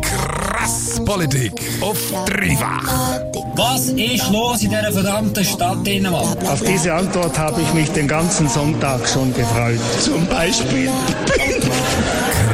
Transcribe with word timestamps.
Krass 0.00 1.00
Politik 1.04 1.52
auf 1.80 1.96
dreifach. 2.26 3.20
Was 3.54 3.88
ist 3.90 4.30
los 4.32 4.62
in 4.62 4.70
dieser 4.70 4.92
verdammten 4.92 5.44
Stadt 5.44 5.86
Dänemark? 5.86 6.42
Auf 6.50 6.60
diese 6.64 6.92
Antwort 6.92 7.38
habe 7.38 7.60
ich 7.62 7.72
mich 7.72 7.90
den 7.90 8.08
ganzen 8.08 8.48
Sonntag 8.48 9.06
schon 9.08 9.32
gefreut. 9.32 9.78
Zum 10.00 10.26
Beispiel. 10.26 10.90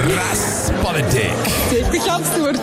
Krass 0.08 0.72
Politik. 0.82 1.32
Wirklich 1.70 2.10
absurd. 2.10 2.60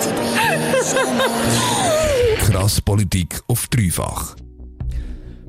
Krass 2.39 2.79
Politik 2.81 3.41
auf 3.47 3.67
dreifach. 3.67 4.35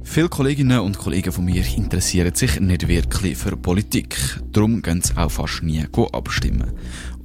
Viele 0.09 0.29
Kolleginnen 0.31 0.81
und 0.81 0.97
Kollegen 0.97 1.31
von 1.31 1.45
mir 1.45 1.63
interessieren 1.77 2.35
sich 2.35 2.59
nicht 2.59 2.89
wirklich 2.89 3.37
für 3.37 3.55
Politik. 3.55 4.17
Darum 4.51 4.81
gehen 4.81 5.03
sie 5.03 5.15
auch 5.15 5.31
fast 5.31 5.63
nie 5.63 5.85
abstimmen. 6.13 6.73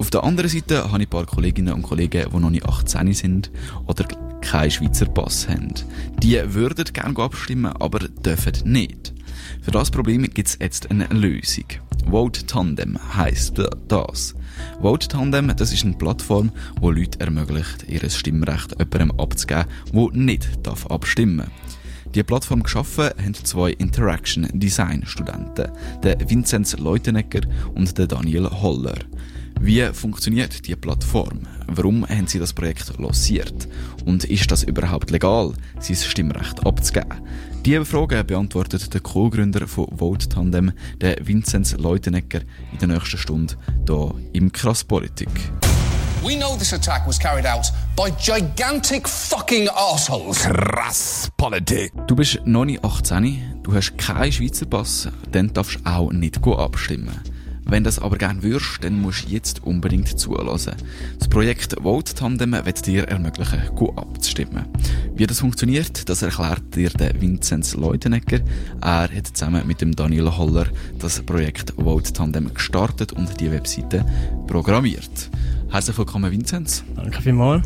Auf 0.02 0.10
der 0.10 0.24
anderen 0.24 0.50
Seite 0.50 0.92
habe 0.92 0.98
ich 0.98 1.08
ein 1.08 1.10
paar 1.12 1.28
Kolleginnen 1.28 1.76
und 1.76 1.84
Kollegen, 1.84 2.26
die 2.34 2.40
noch 2.40 2.50
nicht 2.50 2.66
18 2.66 3.14
sind 3.14 3.52
oder 3.86 4.04
keinen 4.42 4.72
Schweizer 4.72 5.06
Pass 5.06 5.48
haben. 5.48 5.76
Die 6.24 6.42
würden 6.56 6.86
gerne 6.92 7.20
abstimmen, 7.20 7.72
aber 7.74 8.00
dürfen 8.00 8.54
nicht. 8.64 9.14
Für 9.62 9.70
das 9.70 9.92
Problem 9.92 10.24
gibt 10.24 10.48
es 10.48 10.58
jetzt 10.60 10.90
eine 10.90 11.06
Lösung. 11.06 11.66
Vote 12.10 12.48
Tandem 12.48 12.98
heisst 13.16 13.62
das. 13.90 14.34
Vote 14.82 15.08
Tandem, 15.08 15.56
das 15.56 15.72
ist 15.72 15.86
eine 15.86 15.94
Plattform, 15.94 16.52
wo 16.80 16.90
Leute 16.90 17.20
ermöglicht, 17.20 17.86
ihr 17.88 18.10
Stimmrecht 18.10 18.72
jemandem 18.80 19.12
abzugeben, 19.20 19.66
der 19.94 20.10
nicht 20.14 20.50
abstimmen 20.90 21.38
darf. 21.38 22.16
Die 22.16 22.24
Plattform 22.24 22.64
geschaffen 22.64 23.12
haben 23.24 23.36
zwei 23.36 23.70
Interaction 23.74 24.48
Design 24.52 25.04
Studenten, 25.06 25.72
der 26.04 26.18
Vinzenz 26.28 26.76
Leutenegger 26.78 27.42
und 27.76 27.96
der 28.00 28.08
Daniel 28.08 28.50
Holler. 28.50 28.98
Wie 29.60 29.84
funktioniert 29.94 30.68
die 30.68 30.76
Plattform? 30.76 31.42
Warum 31.68 32.08
haben 32.08 32.28
sie 32.28 32.40
das 32.40 32.54
Projekt 32.54 32.98
lanciert? 32.98 33.68
Und 34.06 34.24
ist 34.24 34.50
das 34.52 34.64
überhaupt 34.64 35.12
legal, 35.12 35.54
sein 35.80 35.96
Stimmrecht 35.96 36.66
abzugeben? 36.66 37.22
Diese 37.66 37.86
Fragen 37.86 38.26
beantwortet 38.26 38.94
der 38.94 39.02
Co-Gründer 39.02 39.68
von 39.68 39.88
Vote 39.96 40.28
Tandem, 40.28 40.72
der 41.00 41.18
Vinzenz 41.22 41.74
Leutenegger, 41.78 42.42
in 42.72 42.80
der 42.80 42.88
nächsten 42.88 43.18
Stunde 43.18 43.56
hier 43.88 44.16
im 44.34 44.52
Krasspolitik. 44.52 45.30
We 46.24 46.36
know 46.36 46.56
this 46.56 46.72
attack 46.72 47.08
was 47.08 47.20
carried 47.20 47.48
out 47.48 47.72
by 47.96 48.12
gigantic 48.12 49.08
fucking 49.08 49.68
assholes. 49.70 50.44
Krass 50.44 51.30
Politik. 51.36 51.92
Du 52.08 52.16
bist 52.16 52.40
noch 52.46 52.66
nicht 52.66 52.84
18, 52.84 53.62
du 53.64 53.74
hast 53.74 53.98
keinen 53.98 54.32
Schweizer 54.32 54.68
Pass, 54.68 55.08
dann 55.32 55.52
darfst 55.52 55.80
du 55.80 55.90
auch 55.90 56.12
nicht 56.12 56.38
abstimmen. 56.46 57.20
Wenn 57.66 57.84
du 57.84 57.88
das 57.88 58.00
aber 58.00 58.18
gerne 58.18 58.44
würdest, 58.44 58.84
dann 58.84 59.00
musst 59.02 59.26
du 59.26 59.30
jetzt 59.30 59.64
unbedingt 59.64 60.20
zulassen. 60.20 60.74
Das 61.20 61.28
Projekt 61.28 61.76
Vote 61.82 62.14
Tandem 62.14 62.54
wird 62.54 62.86
dir 62.86 63.08
ermöglichen, 63.08 63.62
gut 63.76 63.98
abzustimmen. 63.98 64.66
Wie 65.16 65.26
das 65.28 65.40
funktioniert, 65.40 66.10
das 66.10 66.22
erklärt 66.22 66.76
dir 66.76 66.90
der 66.90 67.20
Vinzenz 67.22 67.76
Leutenegger. 67.76 68.40
Er 68.82 69.10
hat 69.10 69.28
zusammen 69.28 69.66
mit 69.68 69.82
dem 69.82 69.96
Daniel 69.96 70.36
Holler 70.38 70.68
das 71.00 71.22
Projekt 71.22 71.74
Vote 71.78 72.12
Tandem 72.12 72.54
gestartet 72.54 73.14
und 73.14 73.40
die 73.40 73.52
Webseite 73.52 74.06
programmiert. 74.48 75.30
Herzlich 75.70 75.98
willkommen, 75.98 76.32
Vinzenz. 76.32 76.84
Danke 76.96 77.22
vielmals. 77.22 77.66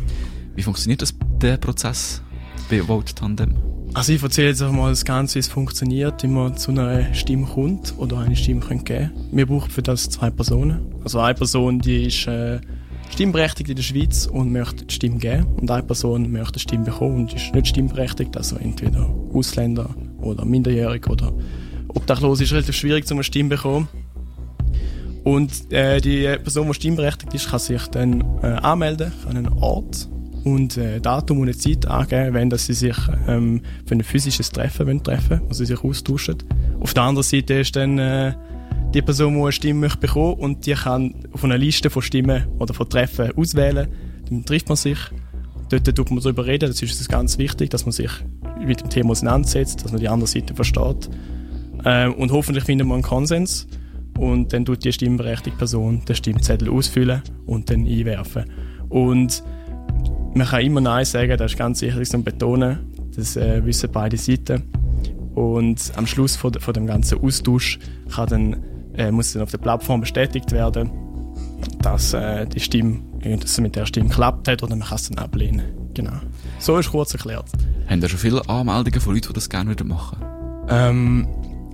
Wie 0.54 0.62
funktioniert 0.62 1.02
das, 1.02 1.14
der 1.40 1.56
Prozess 1.56 2.22
bei 2.70 2.82
Vote 2.82 3.14
Tandem? 3.14 3.75
Also 3.96 4.12
ich 4.12 4.22
erzähle 4.22 4.48
jetzt 4.48 4.60
einfach 4.60 4.76
mal 4.76 4.90
das 4.90 5.06
Ganze, 5.06 5.36
wie 5.36 5.38
es 5.38 5.48
funktioniert, 5.48 6.22
wie 6.22 6.26
man 6.26 6.54
zu 6.54 6.70
einer 6.70 7.14
Stimme 7.14 7.46
kommt 7.46 7.94
oder 7.96 8.18
eine 8.18 8.36
Stimme 8.36 8.60
geben 8.60 8.84
können. 8.84 9.10
Wir 9.32 9.46
brauchen 9.46 9.70
für 9.70 9.82
das 9.82 10.10
zwei 10.10 10.28
Personen. 10.28 10.94
Also 11.02 11.18
eine 11.18 11.32
Person, 11.32 11.78
die 11.78 12.08
ist 12.08 12.26
äh, 12.26 12.60
stimmberechtigt 13.08 13.70
in 13.70 13.76
der 13.76 13.82
Schweiz 13.82 14.26
und 14.26 14.52
möchte 14.52 14.84
die 14.84 14.92
Stimme 14.92 15.16
geben 15.16 15.46
und 15.58 15.70
eine 15.70 15.82
Person 15.82 16.30
möchte 16.30 16.52
die 16.52 16.60
Stimme 16.60 16.84
bekommen 16.84 17.20
und 17.20 17.32
ist 17.32 17.54
nicht 17.54 17.68
stimmberechtigt, 17.68 18.36
also 18.36 18.56
entweder 18.56 19.08
Ausländer 19.32 19.88
oder 20.20 20.44
Minderjährig 20.44 21.08
oder 21.08 21.32
Obdachlos 21.88 22.42
ist 22.42 22.52
relativ 22.52 22.76
schwierig, 22.76 23.10
um 23.10 23.16
eine 23.16 23.24
Stimme 23.24 23.48
zu 23.48 23.56
bekommen. 23.56 23.88
Und 25.24 25.72
äh, 25.72 26.02
die 26.02 26.24
Person, 26.42 26.66
die 26.66 26.74
stimmberechtigt 26.74 27.32
ist, 27.32 27.48
kann 27.48 27.60
sich 27.60 27.86
dann 27.86 28.20
äh, 28.42 28.48
anmelden 28.48 29.10
an 29.26 29.38
einen 29.38 29.52
Ort 29.54 30.10
und 30.46 30.76
äh, 30.76 31.00
Datum 31.00 31.40
und 31.40 31.48
eine 31.48 31.56
Zeit 31.56 31.86
angeben, 31.86 32.32
wenn 32.32 32.48
dass 32.48 32.66
sie 32.66 32.72
sich 32.72 32.96
ähm, 33.26 33.62
für 33.84 33.96
ein 33.96 34.04
physisches 34.04 34.50
Treffen 34.50 34.86
wollen 34.86 35.02
treffen 35.02 35.40
wo 35.48 35.52
sie 35.52 35.66
sich 35.66 35.82
austauschen. 35.82 36.36
Auf 36.78 36.94
der 36.94 37.02
anderen 37.02 37.24
Seite 37.24 37.54
ist 37.54 37.74
dann 37.74 37.98
äh, 37.98 38.32
die 38.94 39.02
Person, 39.02 39.34
die 39.34 39.40
eine 39.40 39.50
Stimme 39.50 39.80
möchte 39.80 39.98
bekommen 39.98 40.34
und 40.34 40.64
die 40.64 40.74
kann 40.74 41.16
auf 41.32 41.42
einer 41.42 41.58
Liste 41.58 41.90
von 41.90 42.00
Stimmen 42.00 42.46
oder 42.60 42.74
von 42.74 42.88
Treffen 42.88 43.32
auswählen. 43.36 43.88
Dann 44.30 44.44
trifft 44.44 44.68
man 44.68 44.76
sich. 44.76 44.98
Dort 45.68 45.84
tut 45.84 46.10
man 46.12 46.20
darüber 46.20 46.46
reden. 46.46 46.68
Das 46.68 46.80
ist 46.80 47.08
ganz 47.08 47.38
wichtig, 47.38 47.70
dass 47.70 47.84
man 47.84 47.92
sich 47.92 48.10
mit 48.64 48.80
dem 48.80 48.88
Thema 48.88 49.10
auseinandersetzt, 49.10 49.84
dass 49.84 49.90
man 49.90 50.00
die 50.00 50.08
andere 50.08 50.28
Seite 50.28 50.54
versteht. 50.54 51.10
Ähm, 51.84 52.14
und 52.14 52.30
hoffentlich 52.30 52.62
findet 52.62 52.86
man 52.86 52.96
einen 52.96 53.02
Konsens. 53.02 53.66
Und 54.16 54.52
dann 54.52 54.64
tut 54.64 54.84
die 54.84 54.92
stimmberechtigte 54.92 55.58
Person 55.58 56.04
den 56.04 56.14
Stimmzettel 56.14 56.70
ausfüllen 56.70 57.22
und 57.46 57.68
dann 57.68 57.84
einwerfen. 57.84 58.44
Und 58.88 59.42
man 60.36 60.46
kann 60.46 60.62
immer 60.62 60.80
Nein 60.80 61.04
sagen, 61.04 61.36
das 61.36 61.52
ist 61.52 61.58
ganz 61.58 61.82
wichtig 61.82 62.08
zu 62.08 62.22
betonen. 62.22 62.78
Das 63.16 63.36
äh, 63.36 63.64
wissen 63.64 63.90
beide 63.92 64.16
Seiten. 64.16 64.62
Und 65.34 65.92
am 65.96 66.06
Schluss 66.06 66.36
von, 66.36 66.52
von 66.54 66.74
dem 66.74 66.86
ganzen 66.86 67.18
Austausch 67.22 67.78
kann 68.14 68.28
dann, 68.28 68.56
äh, 68.94 69.10
muss 69.10 69.32
dann 69.32 69.42
auf 69.42 69.50
der 69.50 69.58
Plattform 69.58 70.00
bestätigt 70.00 70.52
werden, 70.52 70.90
dass 71.80 72.12
äh, 72.12 72.46
die 72.46 72.60
Stimme, 72.60 73.00
dass 73.22 73.50
es 73.50 73.60
mit 73.60 73.76
der 73.76 73.86
Stimme 73.86 74.08
geklappt 74.08 74.48
hat 74.48 74.62
oder 74.62 74.76
man 74.76 74.86
kann 74.86 74.96
es 74.96 75.08
dann 75.08 75.18
ablehnen. 75.18 75.62
Genau. 75.94 76.12
So 76.58 76.78
ist 76.78 76.90
kurz 76.90 77.12
erklärt. 77.12 77.46
Haben 77.88 78.00
da 78.00 78.08
schon 78.08 78.18
viele 78.18 78.46
Anmeldungen 78.48 79.00
von 79.00 79.14
Leuten, 79.14 79.28
die 79.28 79.34
das 79.34 79.48
gerne 79.48 79.74
machen 79.84 80.18
ähm, 80.68 81.26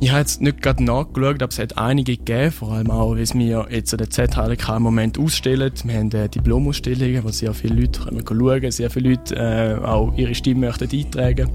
ich 0.03 0.11
habe 0.11 0.19
jetzt 0.19 0.41
nicht 0.41 0.61
gerade 0.61 0.83
nachgeschaut, 0.83 1.41
aber 1.43 1.53
es 1.53 1.61
hat 1.61 1.79
einige 1.79 2.17
gegeben, 2.17 2.51
vor 2.51 2.73
allem 2.73 2.91
auch, 2.91 3.15
es 3.15 3.35
wir 3.37 3.69
jetzt 3.71 3.95
an 3.95 3.99
der 3.99 4.11
ZHLK 4.11 4.69
im 4.77 4.83
Moment 4.83 5.17
ausstellen. 5.17 5.73
Wir 5.85 5.95
haben 5.95 6.11
äh, 6.11 6.29
Diplomausstellungen, 6.29 7.23
wo 7.23 7.29
sehr 7.29 7.55
viele 7.55 7.83
Leute 7.83 8.01
können 8.01 8.25
schauen 8.27 8.71
sehr 8.73 8.91
viele 8.91 9.11
Leute 9.11 9.37
äh, 9.37 9.85
auch 9.85 10.13
ihre 10.17 10.35
Stimme 10.35 10.67
möchten 10.67 10.89
eintragen 10.91 11.49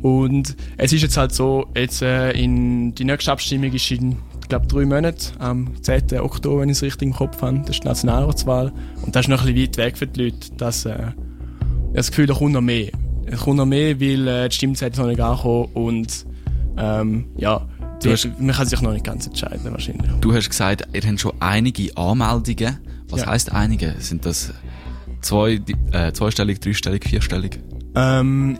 Und 0.00 0.56
es 0.78 0.94
ist 0.94 1.02
jetzt 1.02 1.18
halt 1.18 1.34
so, 1.34 1.66
jetzt 1.76 2.00
äh, 2.00 2.30
in, 2.32 2.94
die 2.94 3.04
nächste 3.04 3.30
Abstimmung 3.30 3.70
ist 3.74 3.90
in, 3.90 4.16
glaube, 4.48 4.66
drei 4.66 4.86
Monaten, 4.86 5.36
am 5.38 5.82
10. 5.82 6.18
Oktober, 6.18 6.62
wenn 6.62 6.70
ich 6.70 6.78
es 6.78 6.82
richtig 6.82 7.08
im 7.08 7.12
Kopf 7.12 7.42
habe. 7.42 7.58
Das 7.58 7.76
ist 7.76 7.84
die 7.84 7.88
Nationalratswahl. 7.88 8.72
Und 9.04 9.14
das 9.14 9.26
ist 9.26 9.28
noch 9.28 9.44
ein 9.44 9.54
bisschen 9.54 9.68
weit 9.68 9.76
weg 9.76 9.98
für 9.98 10.06
die 10.06 10.24
Leute. 10.24 10.50
Dass, 10.56 10.86
äh, 10.86 11.08
das 11.92 12.08
Gefühl, 12.08 12.24
da 12.24 12.32
kommt 12.32 12.54
noch 12.54 12.62
mehr. 12.62 12.88
Es 13.26 13.40
kommt 13.40 13.58
noch 13.58 13.66
mehr, 13.66 14.00
weil 14.00 14.28
äh, 14.28 14.48
die 14.48 14.56
Stimmzeit 14.56 14.96
noch 14.96 15.06
nicht 15.06 15.20
angekommen 15.20 15.68
und 15.74 16.24
ähm, 16.76 17.26
ja, 17.36 17.66
hast, 18.04 18.28
man 18.38 18.54
kann 18.54 18.66
sich 18.66 18.80
noch 18.80 18.92
nicht 18.92 19.04
ganz 19.04 19.26
entscheiden 19.26 19.70
wahrscheinlich. 19.70 20.10
Du 20.20 20.32
hast 20.32 20.48
gesagt, 20.48 20.88
ihr 20.92 21.02
habt 21.02 21.20
schon 21.20 21.32
einige 21.40 21.96
Anmeldungen. 21.96 22.78
Was 23.08 23.22
ja. 23.22 23.26
heißt 23.26 23.52
einige? 23.52 23.94
Sind 23.98 24.24
das 24.24 24.52
zwei, 25.20 25.60
äh, 25.92 26.12
zweistellig, 26.12 26.60
dreistellig, 26.60 27.04
vierstellig? 27.04 27.58
Ähm, 27.96 28.56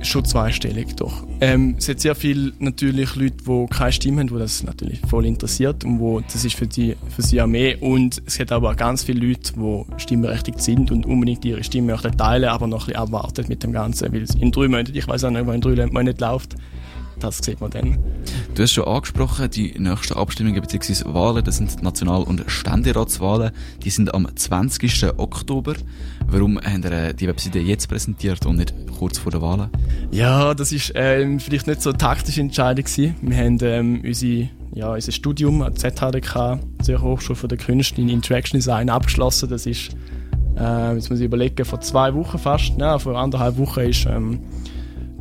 schon 0.00 0.24
zweistellig, 0.24 0.96
doch. 0.96 1.24
Ähm, 1.40 1.76
es 1.78 1.88
hat 1.88 2.00
sehr 2.00 2.14
viele 2.14 2.52
natürlich 2.58 3.14
Leute, 3.14 3.36
die 3.46 3.66
keine 3.70 3.92
Stimme 3.92 4.20
haben, 4.20 4.28
die 4.28 4.38
das 4.38 4.62
natürlich 4.64 5.00
voll 5.08 5.26
interessiert 5.26 5.84
und 5.84 6.00
wo 6.00 6.20
das 6.20 6.44
ist 6.44 6.54
für, 6.54 6.66
die, 6.66 6.96
für 7.08 7.22
sie 7.22 7.40
auch 7.40 7.46
mehr. 7.46 7.80
Und 7.82 8.20
es 8.26 8.40
hat 8.40 8.50
aber 8.52 8.70
auch 8.70 8.76
ganz 8.76 9.04
viele 9.04 9.24
Leute, 9.26 9.52
die 9.54 9.84
stimmberechtigt 9.98 10.60
sind 10.60 10.90
und 10.90 11.06
unbedingt 11.06 11.44
ihre 11.44 11.62
Stimme 11.62 11.92
möchten 11.92 12.16
teilen, 12.16 12.48
aber 12.48 12.66
noch 12.66 12.82
ein 12.82 12.86
bisschen 12.86 13.00
abwarten 13.00 13.44
mit 13.48 13.62
dem 13.62 13.72
Ganzen, 13.72 14.12
weil 14.12 14.22
es 14.22 14.34
in 14.34 14.50
drei 14.50 14.68
Monaten, 14.68 14.96
ich 14.96 15.06
weiß 15.06 15.24
auch 15.24 15.30
nicht, 15.30 15.46
wann 15.46 15.54
in 15.56 15.60
drei 15.60 15.86
Monaten 15.86 16.20
läuft, 16.20 16.56
das 17.20 17.38
sieht 17.38 17.60
man 17.60 17.70
dann. 17.70 17.98
Du 18.54 18.62
hast 18.62 18.72
schon 18.72 18.84
angesprochen, 18.84 19.50
die 19.50 19.74
nächsten 19.78 20.14
Abstimmungen 20.14 20.60
bzw. 20.60 21.04
Wahlen, 21.06 21.44
das 21.44 21.56
sind 21.58 21.82
National- 21.82 22.22
und 22.22 22.44
Ständeratswahlen, 22.46 23.52
die 23.82 23.90
sind 23.90 24.12
am 24.14 24.28
20. 24.34 25.18
Oktober. 25.18 25.74
Warum 26.26 26.60
haben 26.60 26.82
ihr 26.82 27.12
die 27.12 27.28
Webseite 27.28 27.58
jetzt 27.58 27.88
präsentiert 27.88 28.46
und 28.46 28.56
nicht 28.56 28.74
kurz 28.98 29.18
vor 29.18 29.32
der 29.32 29.42
Wahlen? 29.42 29.70
Ja, 30.10 30.54
das 30.54 30.72
ist 30.72 30.92
ähm, 30.94 31.40
vielleicht 31.40 31.66
nicht 31.66 31.82
so 31.82 31.90
eine 31.90 31.98
taktische 31.98 32.40
Entscheidung 32.40 32.84
gewesen. 32.84 33.14
Wir 33.22 33.36
haben 33.36 33.58
ähm, 33.62 34.02
unsere, 34.04 34.48
ja, 34.74 34.92
unser 34.92 35.12
Studium 35.12 35.62
an 35.62 35.74
der 35.74 35.94
ZHDK, 35.94 36.60
der 36.86 37.02
Hochschule 37.02 37.36
für 37.36 37.48
der 37.48 37.58
Künste 37.58 38.00
in 38.00 38.08
Interaction 38.08 38.58
Design 38.58 38.90
abgeschlossen. 38.90 39.48
Das 39.48 39.66
ist, 39.66 39.90
äh, 40.58 40.94
jetzt 40.94 41.10
muss 41.10 41.20
ich 41.20 41.26
überlegen, 41.26 41.64
vor 41.64 41.80
zwei 41.80 42.14
Wochen 42.14 42.38
fast, 42.38 42.72
ja, 42.78 42.98
vor 42.98 43.16
anderthalb 43.16 43.56
Wochen 43.58 43.80
ist 43.80 44.06
ähm, 44.06 44.40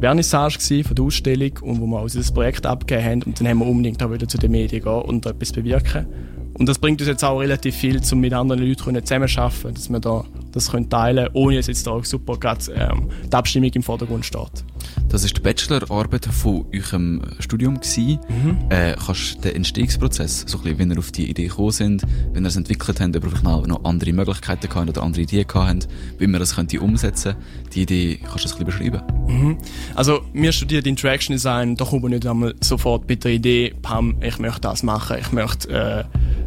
Vernissage 0.02 0.84
von 0.84 0.96
der 0.96 1.06
Ausstellung 1.06 1.52
und 1.62 1.80
wo 1.80 1.86
wir 1.86 2.02
uns 2.02 2.14
das 2.14 2.32
Projekt 2.32 2.66
abgegeben 2.66 3.06
haben 3.06 3.24
und 3.24 3.40
dann 3.40 3.48
haben 3.48 3.60
wir 3.60 3.68
unbedingt 3.68 4.02
auch 4.02 4.12
wieder 4.12 4.28
zu 4.28 4.40
den 4.40 4.52
Medien 4.52 4.84
gehen 4.84 5.02
und 5.02 5.28
etwas 5.28 5.52
bewirken. 5.52 6.08
Und 6.56 6.68
das 6.68 6.80
bringt 6.80 7.00
uns 7.02 7.08
jetzt 7.08 7.24
auch 7.24 7.40
relativ 7.40 7.76
viel, 7.76 8.02
um 8.12 8.20
mit 8.20 8.34
anderen 8.34 8.62
Leuten 8.64 9.06
zusammenzuarbeiten, 9.06 9.76
dass 9.76 9.90
wir 9.90 10.00
da 10.00 10.26
das 10.52 10.72
können 10.72 10.90
teilen 10.90 11.30
ohne 11.34 11.58
dass 11.58 11.68
jetzt 11.68 11.86
da 11.88 12.04
super 12.04 12.38
gerade 12.38 12.72
ähm, 12.74 13.10
die 13.32 13.36
Abstimmung 13.36 13.72
im 13.74 13.84
Vordergrund 13.84 14.26
steht. 14.26 14.64
Das 15.10 15.24
ist 15.24 15.36
die 15.36 15.42
Bachelorarbeit 15.42 16.26
von 16.26 16.66
eurem 16.74 17.22
Studium 17.40 17.76
gewesen. 17.76 18.20
Mhm. 18.30 18.58
Äh, 18.70 18.96
kannst 19.06 19.38
du 19.38 19.42
den 19.42 19.58
Entstehungsprozess, 19.58 20.46
so 20.48 20.58
ein 20.58 20.64
bisschen, 20.64 20.80
wenn 20.80 20.92
ihr 20.92 21.00
auf 21.00 21.12
die 21.12 21.30
Idee 21.30 21.48
gekommen 21.48 21.72
sind, 21.72 22.04
wenn 22.34 22.46
ihr 22.46 22.48
es 22.48 22.56
entwickelt 22.56 23.00
habt, 23.00 23.16
aber 23.16 23.30
vielleicht 23.30 23.44
noch 23.44 23.84
andere 23.84 24.14
Möglichkeiten 24.14 24.70
gehabt 24.70 24.90
oder 24.90 25.04
andere 25.04 25.24
Ideen 25.24 25.48
gehabt 25.48 25.86
habt, 25.86 25.88
wie 26.18 26.28
man 26.28 26.40
das 26.40 26.56
könnte 26.56 26.80
umsetzen, 26.80 27.36
die 27.74 27.82
Idee, 27.84 28.20
kannst 28.22 28.46
du 28.46 28.50
das 28.50 28.58
ein 28.58 28.66
bisschen 28.66 28.92
beschreiben? 28.92 29.28
Mhm. 29.28 29.58
Also, 29.96 30.22
wir 30.34 30.52
studieren 30.52 30.86
Interaction 30.86 31.36
Design, 31.36 31.76
da 31.76 31.86
kommen 31.86 32.04
wir 32.04 32.10
nicht 32.10 32.26
einmal 32.26 32.56
sofort 32.62 33.08
mit 33.08 33.24
der 33.24 33.32
Idee, 33.32 33.74
Pam, 33.82 34.16
ich 34.22 34.40
möchte 34.40 34.62
das 34.62 34.84
machen, 34.84 35.18
ich 35.20 35.32
möchte 35.32 35.70
äh, 35.70 36.04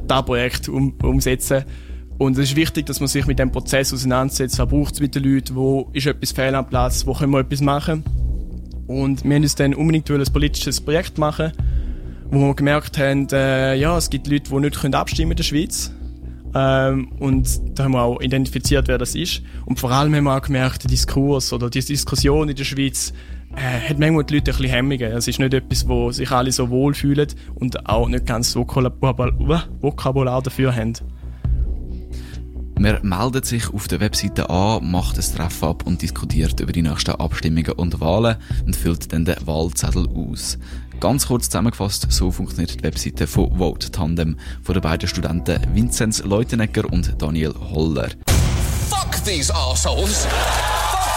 das 0.06 0.25
Projekt 0.25 0.69
um, 0.69 0.95
umsetzen. 1.03 1.65
Und 2.19 2.39
es 2.39 2.51
ist 2.51 2.57
wichtig, 2.57 2.87
dass 2.87 3.01
man 3.01 3.09
sich 3.09 3.27
mit 3.27 3.39
dem 3.39 3.51
Prozess 3.51 3.93
auseinandersetzt. 3.93 4.59
Was 4.59 4.69
braucht 4.69 4.95
es 4.95 5.01
mit 5.01 5.15
den 5.15 5.25
Leuten? 5.25 5.55
Wo 5.55 5.91
ist 5.93 6.07
etwas 6.07 6.33
fehl 6.33 6.55
am 6.55 6.69
Platz? 6.69 7.07
Wo 7.07 7.13
können 7.13 7.33
wir 7.33 7.41
etwas 7.41 7.61
machen? 7.61 8.05
Und 8.87 9.25
wir 9.25 9.35
haben 9.35 9.43
uns 9.43 9.55
dann 9.55 9.75
unbedingt 9.75 10.11
ein 10.11 10.33
politisches 10.33 10.81
Projekt 10.81 11.19
machen, 11.19 11.53
wo 12.31 12.39
wir 12.39 12.55
gemerkt 12.55 12.99
haben, 12.99 13.27
äh, 13.33 13.75
ja, 13.75 13.97
es 13.97 14.11
gibt 14.11 14.27
Leute, 14.27 14.51
die 14.51 14.57
nicht 14.61 14.81
können 14.81 14.95
abstimmen 14.95 15.33
in 15.33 15.37
der 15.37 15.45
Schweiz. 15.45 15.93
Ähm, 16.55 17.09
und 17.19 17.49
da 17.77 17.85
haben 17.85 17.93
wir 17.93 18.03
auch 18.03 18.21
identifiziert, 18.21 18.87
wer 18.87 18.99
das 18.99 19.15
ist. 19.15 19.43
Und 19.65 19.81
vor 19.81 19.91
allem 19.91 20.15
haben 20.15 20.25
wir 20.25 20.37
auch 20.37 20.43
gemerkt, 20.43 20.85
der 20.85 20.91
Diskurs 20.91 21.53
oder 21.53 21.69
die 21.69 21.81
Diskussion 21.81 22.49
in 22.49 22.55
der 22.55 22.65
Schweiz 22.65 23.13
äh, 23.57 23.89
hat 23.89 23.99
manchmal 23.99 24.25
die 24.25 24.35
Leute 24.35 24.53
ein 24.53 24.57
bisschen 24.57 24.71
Hemmungen. 24.73 25.13
Es 25.13 25.27
ist 25.27 25.41
nicht 25.41 25.55
etwas, 25.55 25.89
wo 25.89 26.13
sich 26.13 26.31
alle 26.31 26.53
so 26.53 26.71
wohlfühlen 26.71 27.29
und 27.55 27.89
auch 27.89 28.09
nicht 28.09 28.27
ganz 28.27 28.55
Vokabular 28.55 30.43
dafür 30.43 30.77
haben. 30.77 30.93
Man 32.79 32.99
meldet 33.03 33.47
sich 33.47 33.73
auf 33.73 33.87
der 33.88 34.00
Webseite 34.00 34.50
an, 34.50 34.91
macht 34.91 35.17
ein 35.17 35.37
Treffen 35.37 35.69
ab 35.69 35.87
und 35.87 36.03
diskutiert 36.03 36.59
über 36.61 36.73
die 36.73 36.82
nächsten 36.82 37.12
Abstimmungen 37.12 37.73
und 37.73 38.00
Wahlen 38.00 38.37
und 38.67 38.75
füllt 38.75 39.12
dann 39.12 39.25
den 39.25 39.37
Wahlzettel 39.47 40.09
aus. 40.15 40.59
Ganz 41.00 41.29
kurz 41.29 41.47
zusammengefasst, 41.47 42.06
so 42.11 42.31
funktioniert 42.31 42.81
die 42.81 42.82
Webseite 42.82 43.26
von 43.26 43.56
Vote 43.56 43.91
Tandem 43.91 44.37
von 44.62 44.75
den 44.75 44.82
beiden 44.82 45.09
Studenten 45.09 45.61
Vinzenz 45.73 46.23
Leutenegger 46.25 46.85
und 46.93 47.21
Daniel 47.21 47.55
Holler. 47.55 48.11
Fuck 48.88 49.25
these 49.25 49.55
assholes! 49.55 50.27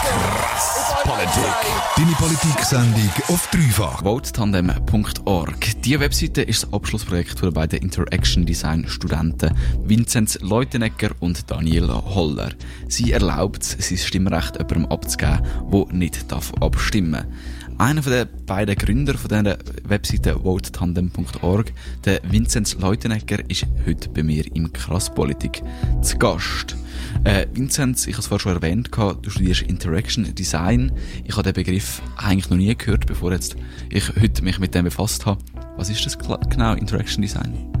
Krass 0.08 0.94
Politik. 1.04 1.54
Deine 1.96 2.12
Politik-Sendung 2.12 3.10
auf 3.28 3.46
dreifach. 3.50 4.04
Votetandem.org. 4.04 5.82
Diese 5.82 6.00
Webseite 6.00 6.42
ist 6.42 6.62
das 6.62 6.72
Abschlussprojekt 6.72 7.42
der 7.42 7.50
beiden 7.50 7.80
Interaction 7.80 8.46
Design 8.46 8.86
Studenten 8.88 9.54
Vinzenz 9.84 10.38
Leutenegger 10.40 11.10
und 11.20 11.50
Daniel 11.50 11.88
Holler. 11.88 12.52
Sie 12.88 13.12
erlaubt 13.12 13.62
es, 13.62 13.88
sein 13.88 13.98
Stimmrecht 13.98 14.56
jemandem 14.56 14.86
abzugeben, 14.86 15.42
der 15.70 15.84
nicht 15.94 16.32
darf 16.32 16.52
einer 17.78 18.00
der 18.00 18.24
beiden 18.24 18.74
Gründer 18.74 19.14
von 19.14 19.28
dieser 19.28 19.56
Webseite 19.84 20.42
votetandem.org, 20.42 21.72
der 22.04 22.20
Vinzenz 22.28 22.74
Leutenegger, 22.74 23.38
ist 23.48 23.66
heute 23.86 24.08
bei 24.08 24.24
mir 24.24 24.44
im 24.54 24.72
Krasspolitik 24.72 25.62
zu 26.02 26.18
Gast. 26.18 26.76
Äh, 27.22 27.46
Vinzenz, 27.52 28.06
ich 28.06 28.14
habe 28.14 28.20
es 28.20 28.26
vorhin 28.26 28.42
schon 28.42 28.54
erwähnt, 28.54 28.90
du 28.92 29.30
studierst 29.30 29.62
Interaction 29.62 30.34
Design. 30.34 30.92
Ich 31.24 31.34
habe 31.34 31.44
den 31.44 31.52
Begriff 31.52 32.02
eigentlich 32.16 32.50
noch 32.50 32.56
nie 32.56 32.74
gehört, 32.76 33.06
bevor 33.06 33.32
jetzt 33.32 33.56
ich 33.90 34.08
heute 34.20 34.42
mich 34.42 34.58
mit 34.58 34.74
dem 34.74 34.84
befasst 34.84 35.24
habe. 35.24 35.40
Was 35.76 35.88
ist 35.88 36.04
das 36.04 36.18
genau, 36.18 36.74
Interaction 36.74 37.22
Design? 37.22 37.72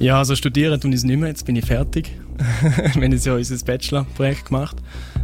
Ja, 0.00 0.18
also 0.18 0.34
studieren 0.34 0.80
tun 0.80 0.90
ich 0.90 0.98
es 0.98 1.04
nicht 1.04 1.18
mehr, 1.18 1.28
jetzt 1.28 1.46
bin 1.46 1.56
ich 1.56 1.64
fertig. 1.64 2.10
Wir 2.94 3.02
haben 3.02 3.12
jetzt 3.12 3.24
ja 3.24 3.34
unser 3.34 3.64
Bachelor-Projekt 3.64 4.46
gemacht. 4.46 4.76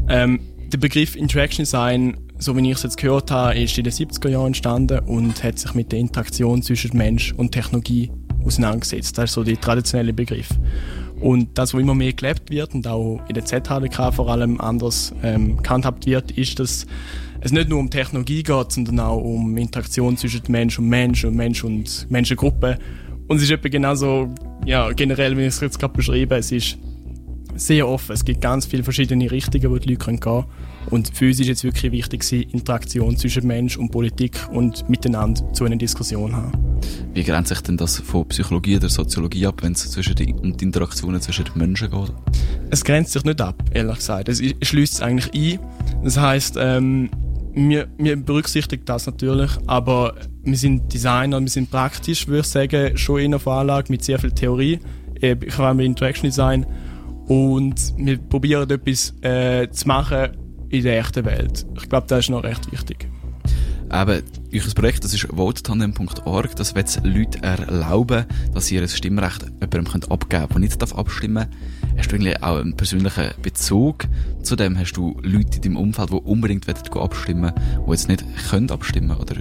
Ähm, 0.08 0.40
der 0.72 0.78
Begriff 0.78 1.16
Interaction 1.16 1.64
Design, 1.64 2.16
so 2.42 2.56
wie 2.56 2.68
ich 2.68 2.76
es 2.76 2.82
jetzt 2.82 2.96
gehört 2.96 3.30
habe, 3.30 3.58
ist 3.58 3.78
in 3.78 3.84
den 3.84 3.92
70er 3.92 4.28
Jahren 4.28 4.48
entstanden 4.48 4.98
und 5.00 5.42
hat 5.44 5.58
sich 5.58 5.74
mit 5.74 5.92
der 5.92 6.00
Interaktion 6.00 6.60
zwischen 6.62 6.96
Mensch 6.96 7.32
und 7.32 7.52
Technologie 7.52 8.10
auseinandergesetzt. 8.44 9.16
Das 9.16 9.30
ist 9.30 9.34
so 9.34 9.44
der 9.44 9.60
traditionelle 9.60 10.12
Begriff. 10.12 10.48
Und 11.20 11.56
das, 11.56 11.72
was 11.72 11.80
immer 11.80 11.94
mehr 11.94 12.12
gelebt 12.12 12.50
wird 12.50 12.74
und 12.74 12.86
auch 12.88 13.20
in 13.28 13.34
der 13.34 13.44
ZHDK 13.44 14.12
vor 14.12 14.28
allem 14.28 14.60
anders 14.60 15.14
ähm, 15.22 15.62
gehandhabt 15.62 16.04
wird, 16.06 16.32
ist, 16.32 16.58
dass 16.58 16.84
es 17.40 17.52
nicht 17.52 17.68
nur 17.68 17.78
um 17.78 17.90
Technologie 17.90 18.42
geht, 18.42 18.72
sondern 18.72 18.98
auch 18.98 19.22
um 19.22 19.56
Interaktion 19.56 20.16
zwischen 20.16 20.42
Mensch 20.48 20.80
und 20.80 20.88
Mensch 20.88 21.24
und 21.24 21.36
Mensch 21.36 21.62
und 21.62 22.10
Menschengruppe. 22.10 22.78
Und 23.28 23.36
es 23.36 23.44
ist 23.44 23.52
etwa 23.52 23.68
genauso, 23.68 24.34
ja, 24.66 24.90
generell, 24.92 25.36
wie 25.36 25.42
ich 25.42 25.48
es 25.48 25.60
jetzt 25.60 25.78
gerade 25.78 25.94
beschrieben 25.94 26.36
es 26.36 26.50
ist 26.50 26.76
sehr 27.54 27.86
offen. 27.86 28.14
Es 28.14 28.24
gibt 28.24 28.40
ganz 28.40 28.66
viele 28.66 28.82
verschiedene 28.82 29.30
Richtungen, 29.30 29.70
wo 29.70 29.78
die 29.78 29.90
Leute 29.90 30.04
gehen 30.04 30.18
können. 30.18 30.44
Und 30.90 31.10
für 31.14 31.26
uns 31.26 31.40
ist 31.40 31.46
jetzt 31.46 31.64
wirklich 31.64 31.92
wichtig, 31.92 32.52
Interaktion 32.52 33.16
zwischen 33.16 33.46
Mensch 33.46 33.76
und 33.76 33.90
Politik 33.90 34.38
und 34.52 34.88
miteinander 34.88 35.52
zu 35.52 35.64
einer 35.64 35.76
Diskussion 35.76 36.34
haben. 36.34 36.52
Wie 37.14 37.22
grenzt 37.22 37.50
sich 37.50 37.60
denn 37.60 37.76
das 37.76 37.98
von 37.98 38.26
Psychologie 38.28 38.76
oder 38.76 38.88
Soziologie 38.88 39.46
ab, 39.46 39.62
wenn 39.62 39.72
es 39.72 39.90
zwischen 39.90 40.14
die, 40.14 40.32
um 40.32 40.56
die 40.56 40.64
Interaktionen 40.64 41.20
zwischen 41.20 41.44
den 41.44 41.58
Menschen 41.58 41.90
geht? 41.90 42.12
Es 42.70 42.84
grenzt 42.84 43.12
sich 43.12 43.24
nicht 43.24 43.40
ab, 43.40 43.62
ehrlich 43.72 43.96
gesagt. 43.96 44.28
Es 44.28 44.38
schließt 44.38 44.94
es 44.94 45.02
eigentlich 45.02 45.32
ein. 45.34 45.60
Das 46.02 46.18
heisst, 46.18 46.56
ähm, 46.58 47.10
wir, 47.54 47.88
wir 47.98 48.16
berücksichtigen 48.16 48.84
das 48.84 49.06
natürlich, 49.06 49.50
aber 49.66 50.14
wir 50.42 50.56
sind 50.56 50.92
Designer, 50.92 51.40
wir 51.40 51.48
sind 51.48 51.70
praktisch, 51.70 52.26
würde 52.26 52.40
ich 52.40 52.46
sagen, 52.46 52.96
schon 52.96 53.20
in 53.20 53.32
der 53.32 53.40
Veranlage 53.40 53.92
mit 53.92 54.02
sehr 54.02 54.18
viel 54.18 54.32
Theorie. 54.32 54.78
Ich 55.20 55.58
habe 55.58 55.74
mit 55.74 55.86
Interaction 55.86 56.30
Design 56.30 56.66
und 57.26 57.94
wir 57.96 58.18
probieren 58.18 58.68
etwas 58.68 59.14
äh, 59.22 59.68
zu 59.70 59.86
machen 59.86 60.30
in 60.72 60.82
der 60.82 60.98
echten 60.98 61.24
Welt. 61.24 61.66
Ich 61.76 61.88
glaube, 61.88 62.06
das 62.08 62.20
ist 62.20 62.30
noch 62.30 62.42
recht 62.42 62.72
wichtig. 62.72 63.06
Eben, 63.92 64.22
euer 64.54 64.74
Projekt, 64.74 65.04
das 65.04 65.12
ist 65.12 65.28
votetandem.org, 65.30 66.56
das 66.56 66.74
wird 66.74 66.98
Leute 67.04 67.42
erlauben, 67.42 68.24
dass 68.54 68.66
sie 68.66 68.76
ihr 68.76 68.88
Stimmrecht 68.88 69.44
jemandem 69.60 70.10
abgeben 70.10 70.48
können, 70.48 70.48
der 70.48 70.58
nicht 70.60 70.94
abstimmen 70.94 71.34
darf. 71.34 71.98
Hast 71.98 72.10
du 72.10 72.16
eigentlich 72.16 72.42
auch 72.42 72.58
einen 72.58 72.74
persönlichen 72.74 73.30
Bezug 73.42 74.06
zu 74.42 74.56
dem? 74.56 74.78
Hast 74.78 74.94
du 74.94 75.20
Leute 75.22 75.56
in 75.56 75.62
deinem 75.62 75.76
Umfeld, 75.76 76.08
die 76.08 76.14
unbedingt 76.14 76.66
abstimmen 76.96 77.52
wollen, 77.52 77.84
die 77.86 77.90
jetzt 77.90 78.08
nicht 78.08 78.24
können 78.48 78.70
abstimmen 78.70 79.14
oder? 79.14 79.36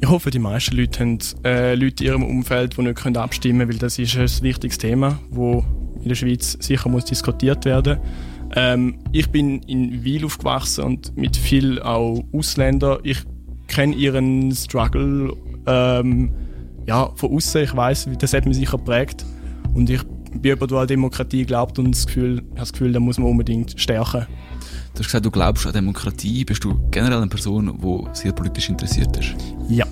Ich 0.00 0.08
hoffe, 0.08 0.30
die 0.30 0.38
meisten 0.38 0.76
Leute 0.76 1.00
haben 1.00 1.18
äh, 1.44 1.74
Leute 1.74 2.04
in 2.04 2.10
ihrem 2.10 2.22
Umfeld, 2.22 2.76
die 2.76 2.82
nicht 2.82 3.02
können 3.02 3.16
abstimmen 3.16 3.58
können, 3.58 3.72
weil 3.72 3.78
das 3.78 3.98
ist 3.98 4.16
ein 4.16 4.42
wichtiges 4.44 4.78
Thema, 4.78 5.18
das 5.32 5.64
in 6.02 6.08
der 6.08 6.14
Schweiz 6.14 6.56
sicher 6.60 6.88
muss 6.88 7.04
diskutiert 7.04 7.64
werden 7.64 7.98
ähm, 8.56 8.98
ich 9.12 9.30
bin 9.30 9.60
in 9.62 10.02
Wiel 10.04 10.24
aufgewachsen 10.24 10.84
und 10.84 11.16
mit 11.16 11.36
viel 11.36 11.80
auch 11.80 12.24
Ausländern. 12.32 12.98
Ich 13.02 13.22
kenne 13.68 13.94
ihren 13.94 14.52
Struggle 14.52 15.36
ähm, 15.66 16.32
ja, 16.86 17.10
von 17.14 17.36
außen. 17.36 17.62
Ich 17.62 17.76
weiß, 17.76 18.08
das 18.18 18.32
hat 18.32 18.46
mich 18.46 18.56
sicher 18.56 18.78
geprägt. 18.78 19.24
Und 19.74 19.88
ich 19.88 20.02
bin 20.32 20.42
jemand, 20.42 20.70
der 20.70 20.78
an 20.78 20.86
Demokratie 20.88 21.44
glaubt 21.44 21.78
und 21.78 21.92
das 21.92 22.06
Gefühl, 22.06 22.38
habe 22.38 22.60
das 22.60 22.72
Gefühl, 22.72 22.92
da 22.92 23.00
muss 23.00 23.18
man 23.18 23.28
unbedingt 23.28 23.78
stärken. 23.80 24.26
Du 24.94 24.98
hast 24.98 25.06
gesagt, 25.06 25.24
du 25.24 25.30
glaubst 25.30 25.66
an 25.66 25.72
Demokratie. 25.72 26.44
Bist 26.44 26.64
du 26.64 26.74
generell 26.90 27.18
eine 27.18 27.28
Person, 27.28 27.78
die 27.80 28.18
sehr 28.18 28.32
politisch 28.32 28.68
interessiert 28.68 29.16
ist? 29.16 29.34
Ja. 29.68 29.86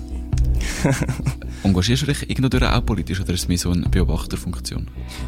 Engagierst 1.63 2.03
du 2.03 2.05
dich 2.07 2.29
irgendwo 2.29 2.65
auch 2.65 2.85
politisch 2.85 3.19
oder 3.19 3.33
ist 3.33 3.41
es 3.41 3.47
mehr 3.47 3.57
so 3.57 3.71
eine 3.71 3.87
Beobachterfunktion? 3.89 4.87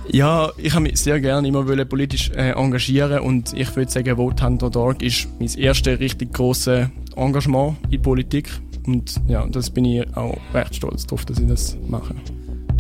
Ja, 0.10 0.50
ich 0.58 0.74
habe 0.74 0.84
mich 0.84 1.00
sehr 1.00 1.20
gerne 1.20 1.48
immer 1.48 1.64
politisch 1.86 2.30
äh, 2.32 2.52
engagieren 2.52 3.20
und 3.20 3.54
ich 3.54 3.76
würde 3.76 3.92
sagen, 3.92 4.18
Vothand.org 4.18 5.02
ist 5.02 5.28
mein 5.40 5.50
erstes 5.58 6.00
richtig 6.00 6.34
grosses 6.34 6.88
Engagement 7.16 7.78
in 7.90 8.02
Politik 8.02 8.50
und 8.86 9.20
ja, 9.28 9.46
das 9.48 9.70
bin 9.70 9.86
ich 9.86 10.18
auch 10.18 10.38
recht 10.54 10.76
stolz 10.76 11.06
darauf, 11.06 11.26
dass 11.26 11.40
ich 11.40 11.48
das 11.48 11.78
mache. 11.88 12.16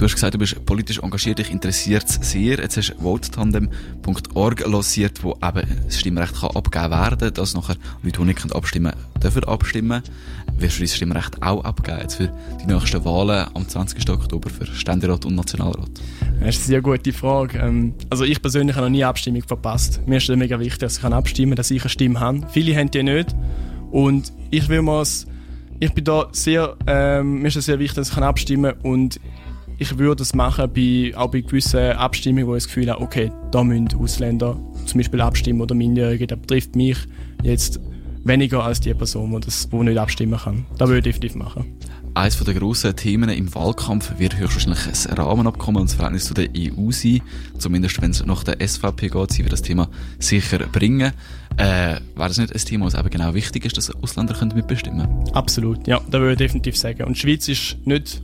Du 0.01 0.05
hast 0.05 0.15
gesagt, 0.15 0.33
du 0.33 0.39
bist 0.39 0.65
politisch 0.65 0.97
engagiert, 0.97 1.37
dich 1.37 1.51
interessiert 1.51 2.05
es 2.05 2.15
sehr. 2.31 2.57
Jetzt 2.57 2.75
hast 2.75 2.89
du 2.89 3.03
votetandem.org 3.03 4.67
lanciert, 4.67 5.23
wo 5.23 5.33
eben 5.33 5.67
das 5.85 5.99
Stimmrecht 5.99 6.41
kann 6.41 6.49
abgegeben 6.55 6.89
werden 6.89 7.19
kann, 7.19 7.33
dass 7.35 7.53
nachher 7.53 7.75
Leute, 8.01 8.17
die 8.17 8.25
nicht 8.25 8.55
abstimmen 8.55 8.93
dürfen 9.21 9.43
abstimmen. 9.43 10.01
Wirst 10.57 10.77
du 10.77 10.79
dein 10.79 10.87
Stimmrecht 10.87 11.43
auch 11.43 11.63
abgeben 11.63 11.99
jetzt 12.01 12.15
für 12.15 12.33
die 12.59 12.73
nächsten 12.73 13.05
Wahlen 13.05 13.45
am 13.53 13.69
20. 13.69 14.09
Oktober 14.09 14.49
für 14.49 14.65
Ständerat 14.65 15.23
und 15.25 15.35
Nationalrat? 15.35 15.91
Das 15.91 16.31
ist 16.31 16.41
eine 16.41 16.51
sehr 16.51 16.81
gute 16.81 17.13
Frage. 17.13 17.59
Ähm, 17.59 17.93
also 18.09 18.23
ich 18.23 18.41
persönlich 18.41 18.75
habe 18.75 18.87
noch 18.87 18.91
nie 18.91 19.03
Abstimmung 19.03 19.43
verpasst. 19.43 20.01
Mir 20.07 20.17
ist 20.17 20.27
es 20.27 20.35
mega 20.35 20.59
wichtig, 20.59 20.79
dass 20.79 20.97
ich 20.97 21.03
abstimmen 21.03 21.51
kann, 21.51 21.57
dass 21.57 21.69
ich 21.69 21.83
eine 21.83 21.89
Stimme 21.91 22.19
habe. 22.19 22.47
Viele 22.49 22.75
haben 22.75 22.89
die 22.89 23.03
nicht. 23.03 23.35
Und 23.91 24.33
ich 24.49 24.67
will 24.67 24.81
mal 24.81 25.05
ich 25.81 25.93
bin 25.93 26.03
da 26.03 26.27
sehr, 26.31 26.75
ähm, 26.85 27.41
mir 27.41 27.47
ist 27.47 27.55
es 27.55 27.65
sehr 27.65 27.79
wichtig, 27.79 27.95
dass 27.95 28.11
ich 28.11 28.17
abstimmen 28.17 28.73
kann 28.73 28.91
und 28.91 29.19
ich 29.81 29.97
würde 29.97 30.17
das 30.17 30.35
machen 30.35 30.69
bei, 30.75 31.11
auch 31.17 31.31
bei 31.31 31.41
gewissen 31.41 31.93
Abstimmungen, 31.93 32.45
wo 32.45 32.55
ich 32.55 32.63
das 32.63 32.67
Gefühl 32.67 32.91
habe, 32.91 33.01
okay, 33.01 33.31
da 33.49 33.63
müssen 33.63 33.89
Ausländer 33.97 34.55
zum 34.85 34.99
Beispiel 34.99 35.19
abstimmen 35.21 35.59
oder 35.59 35.73
Minderjährige, 35.73 36.27
das 36.27 36.39
betrifft 36.39 36.75
mich 36.75 36.97
jetzt 37.41 37.79
weniger 38.23 38.63
als 38.63 38.79
die 38.79 38.93
Person, 38.93 39.31
die, 39.31 39.39
das, 39.39 39.67
die 39.67 39.75
nicht 39.77 39.97
abstimmen 39.97 40.39
kann. 40.39 40.67
Das 40.77 40.87
würde 40.87 40.99
ich 40.99 41.15
definitiv 41.15 41.35
machen. 41.35 41.65
Eines 42.13 42.37
der 42.37 42.53
grossen 42.53 42.95
Themen 42.95 43.29
im 43.29 43.55
Wahlkampf 43.55 44.19
wird 44.19 44.37
höchstwahrscheinlich 44.37 45.09
ein 45.09 45.17
Rahmenabkommen 45.17 45.81
und 45.81 45.89
das 45.89 45.95
Verhältnis 45.95 46.25
zu 46.25 46.35
der 46.35 46.49
EU 46.55 46.91
sein. 46.91 47.21
Zumindest 47.57 47.99
wenn 48.03 48.11
es 48.11 48.23
nach 48.23 48.43
der 48.43 48.57
SVP 48.67 49.07
geht, 49.07 49.31
sie 49.31 49.43
wird 49.43 49.53
das 49.53 49.63
Thema 49.63 49.89
sicher 50.19 50.59
bringen. 50.59 51.13
Äh, 51.57 51.95
Wäre 52.15 52.27
das 52.27 52.37
nicht 52.37 52.53
ein 52.53 52.59
Thema, 52.59 52.85
das 52.85 52.99
eben 52.99 53.09
genau 53.09 53.33
wichtig 53.33 53.65
ist, 53.65 53.77
dass 53.77 53.89
Ausländer 53.89 54.35
können 54.35 54.53
mitbestimmen 54.53 55.07
können? 55.07 55.29
Absolut, 55.33 55.87
ja, 55.87 56.01
da 56.11 56.19
würde 56.19 56.33
ich 56.33 56.37
definitiv 56.37 56.77
sagen. 56.77 57.03
Und 57.05 57.15
die 57.15 57.21
Schweiz 57.21 57.47
ist 57.47 57.77
nicht 57.85 58.21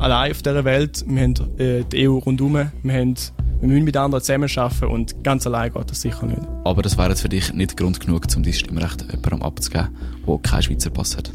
allein 0.00 0.32
auf 0.32 0.42
dieser 0.42 0.64
Welt. 0.64 1.04
Wir 1.06 1.22
haben 1.22 1.58
äh, 1.58 1.84
die 1.84 2.08
EU 2.08 2.18
rundherum, 2.18 2.54
wir, 2.54 2.92
haben, 2.92 3.14
wir 3.60 3.68
müssen 3.68 3.84
mit 3.84 3.96
anderen 3.96 4.22
zusammenarbeiten 4.24 4.86
und 4.86 5.22
ganz 5.22 5.46
allein 5.46 5.72
geht 5.72 5.90
das 5.90 6.00
sicher 6.00 6.26
nicht. 6.26 6.42
Aber 6.64 6.82
das 6.82 6.98
wäre 6.98 7.10
jetzt 7.10 7.20
für 7.20 7.28
dich 7.28 7.52
nicht 7.52 7.76
Grund 7.76 8.00
genug, 8.00 8.26
um 8.34 8.42
dein 8.42 8.52
Stimmrecht 8.52 9.02
jemandem 9.02 9.42
abzugeben, 9.42 9.88
der 10.26 10.38
keinen 10.38 10.62
Schweizer 10.62 10.90
Pass 10.90 11.16
hat? 11.16 11.30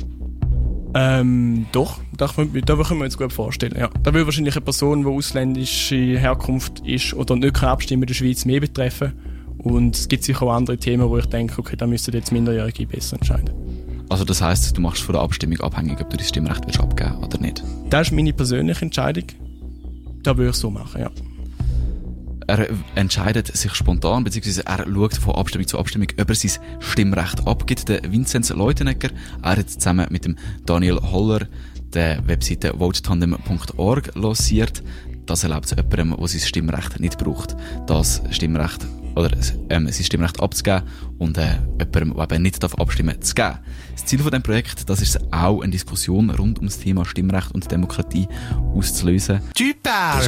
Ähm, 0.98 1.66
doch, 1.74 2.00
das, 2.16 2.34
das 2.36 2.88
können 2.88 3.00
wir 3.00 3.06
uns 3.06 3.18
gut 3.18 3.34
vorstellen. 3.34 3.76
Ja. 3.78 3.90
Da 4.04 4.14
würde 4.14 4.26
wahrscheinlich 4.26 4.56
eine 4.56 4.64
Person, 4.64 5.02
die 5.02 5.10
ausländische 5.10 6.18
Herkunft 6.18 6.80
ist 6.86 7.14
oder 7.14 7.36
nicht 7.36 7.54
kann 7.54 7.70
abstimmen 7.70 8.04
in 8.04 8.08
der 8.08 8.14
Schweiz, 8.14 8.46
mehr 8.46 8.62
betreffen. 8.62 9.14
Und 9.58 9.96
es 9.96 10.08
gibt 10.08 10.24
sicher 10.24 10.44
auch 10.44 10.54
andere 10.54 10.78
Themen, 10.78 11.10
wo 11.10 11.18
ich 11.18 11.26
denke, 11.26 11.60
okay, 11.60 11.76
da 11.76 11.86
müssten 11.86 12.14
jetzt 12.14 12.32
Minderjährige 12.32 12.88
besser 12.88 13.18
entscheiden. 13.18 13.50
Also 14.10 14.24
das 14.24 14.42
heißt, 14.42 14.78
du 14.78 14.82
machst 14.82 15.02
von 15.02 15.14
der 15.14 15.22
Abstimmung 15.22 15.60
abhängig, 15.62 16.00
ob 16.00 16.10
du 16.10 16.18
dein 16.18 16.26
Stimmrecht 16.26 16.66
willst 16.66 16.80
abgeben 16.80 17.24
oder 17.24 17.40
nicht? 17.40 17.64
Das 17.90 18.08
ist 18.08 18.14
meine 18.14 18.34
persönliche 18.34 18.84
Entscheidung. 18.84 19.26
Da 20.24 20.38
würde 20.38 20.52
ich 20.52 20.56
so 20.56 20.70
machen, 20.70 21.02
ja. 21.02 21.12
Er 22.48 22.68
entscheidet 22.94 23.56
sich 23.58 23.74
spontan, 23.74 24.24
beziehungsweise 24.24 24.66
er 24.66 24.86
schaut 24.86 25.16
von 25.16 25.36
Abstimmung 25.36 25.68
zu 25.68 25.80
Abstimmung, 25.80 26.10
ob 26.20 26.30
er 26.30 26.36
sein 26.36 26.52
Stimmrecht 26.80 27.48
abgibt. 27.48 27.90
Der 27.90 28.12
Vinzenz 28.12 28.52
Leutenegger, 28.52 29.10
er 29.42 29.58
hat 29.58 29.70
zusammen 29.70 30.06
mit 30.12 30.26
dem 30.26 30.36
Daniel 30.66 31.00
Holler 31.02 31.48
der 31.94 32.28
Webseite 32.28 32.78
votetandem.org 32.78 34.12
lanciert. 34.16 34.84
Das 35.26 35.44
erlaubt 35.44 35.66
es 35.66 35.72
jemandem, 35.72 36.16
der 36.20 36.28
sein 36.28 36.42
Stimmrecht 36.42 37.00
nicht 37.00 37.18
braucht, 37.18 37.56
das 37.88 38.22
Stimmrecht 38.30 38.86
oder 39.16 39.32
ähm, 39.70 39.88
sein 39.90 40.04
Stimmrecht 40.04 40.40
abzugeben 40.40 40.84
und 41.18 41.38
äh, 41.38 41.56
jemandem, 41.80 42.16
der 42.16 42.32
eben 42.32 42.44
nicht 42.44 42.62
darf 42.62 42.76
abstimmen 42.76 43.22
zu 43.22 43.34
geben. 43.34 43.60
Das 43.94 44.06
Ziel 44.06 44.20
von 44.20 44.32
dem 44.32 44.44
Projekt, 44.44 44.90
das 44.90 45.02
ist 45.02 45.20
auch 45.32 45.62
eine 45.62 45.72
Diskussion 45.72 46.30
rund 46.30 46.60
um 46.60 46.66
das 46.66 46.80
Thema 46.80 47.06
Stimmrecht 47.06 47.52
und 47.54 47.72
Demokratie 47.72 48.28
auszulösen. 48.74 49.42
Typer! 49.54 50.22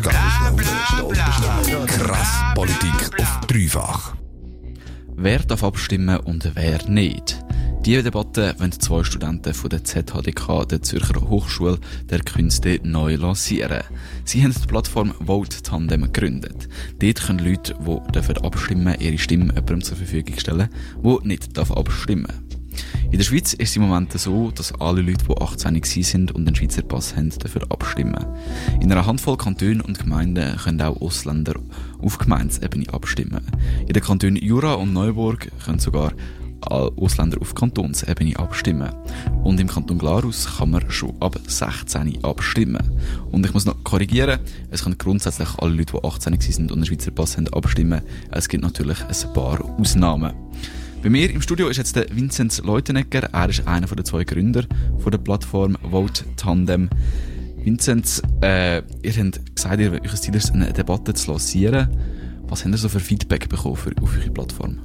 Krass 1.87 2.43
Politik 2.55 3.19
auf 3.19 3.39
dreifach. 3.47 4.13
Wer 5.15 5.39
darf 5.39 5.63
abstimmen 5.63 6.19
und 6.19 6.51
wer 6.55 6.87
nicht? 6.87 7.39
Diese 7.87 8.03
Debatte 8.03 8.53
wollen 8.57 8.73
zwei 8.73 9.01
Studenten 9.05 9.53
von 9.53 9.69
der 9.69 9.81
ZHDK, 9.81 10.67
der 10.67 10.81
Zürcher 10.81 11.21
Hochschule 11.21 11.79
der 12.09 12.19
Künste, 12.19 12.81
neu 12.83 13.15
lancieren. 13.15 13.81
Sie 14.25 14.43
haben 14.43 14.51
die 14.53 14.67
Plattform 14.67 15.13
Vote 15.25 15.63
Tandem 15.63 16.01
gegründet. 16.01 16.67
Dort 16.99 17.21
können 17.25 17.39
Leute, 17.39 17.75
die 17.79 18.45
abstimmen 18.45 18.87
dürfen, 18.87 18.99
ihre 18.99 19.17
Stimme 19.17 19.45
jemandem 19.45 19.81
zur 19.81 19.95
Verfügung 19.95 20.37
stellen, 20.37 20.67
der 21.01 21.17
nicht 21.23 21.57
abstimmen 21.57 22.27
darf. 22.27 22.83
In 23.09 23.19
der 23.19 23.23
Schweiz 23.23 23.53
ist 23.53 23.69
es 23.69 23.75
im 23.77 23.83
Moment 23.83 24.11
so, 24.19 24.51
dass 24.51 24.73
alle 24.81 25.01
Leute, 25.01 25.23
die 25.23 25.41
18 25.41 25.81
sind 26.03 26.33
und 26.33 26.45
einen 26.45 26.55
Schweizer 26.57 26.81
Pass 26.81 27.15
haben, 27.15 27.29
dafür 27.39 27.61
abstimmen. 27.69 28.25
In 28.81 28.91
einer 28.91 29.05
Handvoll 29.05 29.37
Kantonen 29.37 29.79
und 29.79 29.97
Gemeinden 29.97 30.57
können 30.57 30.81
auch 30.81 30.99
Ausländer 31.01 31.53
auf 31.99 32.17
Gemeindesebene 32.17 32.91
abstimmen. 32.91 33.47
In 33.87 33.93
den 33.93 34.03
Kantonen 34.03 34.35
Jura 34.35 34.73
und 34.73 34.91
Neuburg 34.91 35.49
können 35.63 35.79
sogar 35.79 36.11
Ausländer 36.61 37.39
auf 37.41 37.55
Kantonsebene 37.55 38.37
abstimmen. 38.37 38.89
Und 39.43 39.59
im 39.59 39.67
Kanton 39.67 39.97
Glarus 39.97 40.57
kann 40.57 40.71
man 40.71 40.89
schon 40.89 41.13
ab 41.19 41.39
16 41.47 42.23
abstimmen. 42.23 42.83
Und 43.31 43.45
ich 43.45 43.53
muss 43.53 43.65
noch 43.65 43.83
korrigieren, 43.83 44.39
es 44.71 44.83
können 44.83 44.97
grundsätzlich 44.97 45.49
alle 45.57 45.73
Leute, 45.73 45.93
die 45.93 46.07
18 46.07 46.39
sind 46.41 46.71
und 46.71 46.77
einen 46.77 46.85
Schweizer 46.85 47.11
Pass 47.11 47.37
haben, 47.37 47.47
abstimmen. 47.49 48.01
Es 48.31 48.49
gibt 48.49 48.63
natürlich 48.63 48.97
ein 49.03 49.33
paar 49.33 49.63
Ausnahmen. 49.79 50.33
Bei 51.03 51.09
mir 51.09 51.29
im 51.29 51.41
Studio 51.41 51.67
ist 51.67 51.77
jetzt 51.77 51.95
der 51.95 52.07
Vinzenz 52.13 52.61
Leutenegger. 52.63 53.29
Er 53.31 53.49
ist 53.49 53.67
einer 53.67 53.87
der 53.87 54.03
zwei 54.03 54.23
Gründer 54.23 54.65
von 54.97 55.11
der 55.11 55.19
Plattform 55.19 55.77
Vote 55.89 56.25
Tandem. 56.35 56.89
Vinzenz, 57.57 58.21
äh, 58.41 58.77
ihr 59.03 59.13
habt 59.13 59.55
gesagt, 59.55 59.79
ihr, 59.79 59.91
euer 59.91 60.15
Ziel 60.15 60.35
ist, 60.35 60.51
eine 60.51 60.73
Debatte 60.73 61.13
zu 61.13 61.31
lancieren. 61.31 61.89
Was 62.47 62.63
habt 62.63 62.73
ihr 62.73 62.77
so 62.77 62.89
für 62.89 62.99
Feedback 62.99 63.47
bekommen 63.49 63.75
für, 63.75 63.91
auf 64.01 64.17
eure 64.17 64.31
Plattform? 64.31 64.79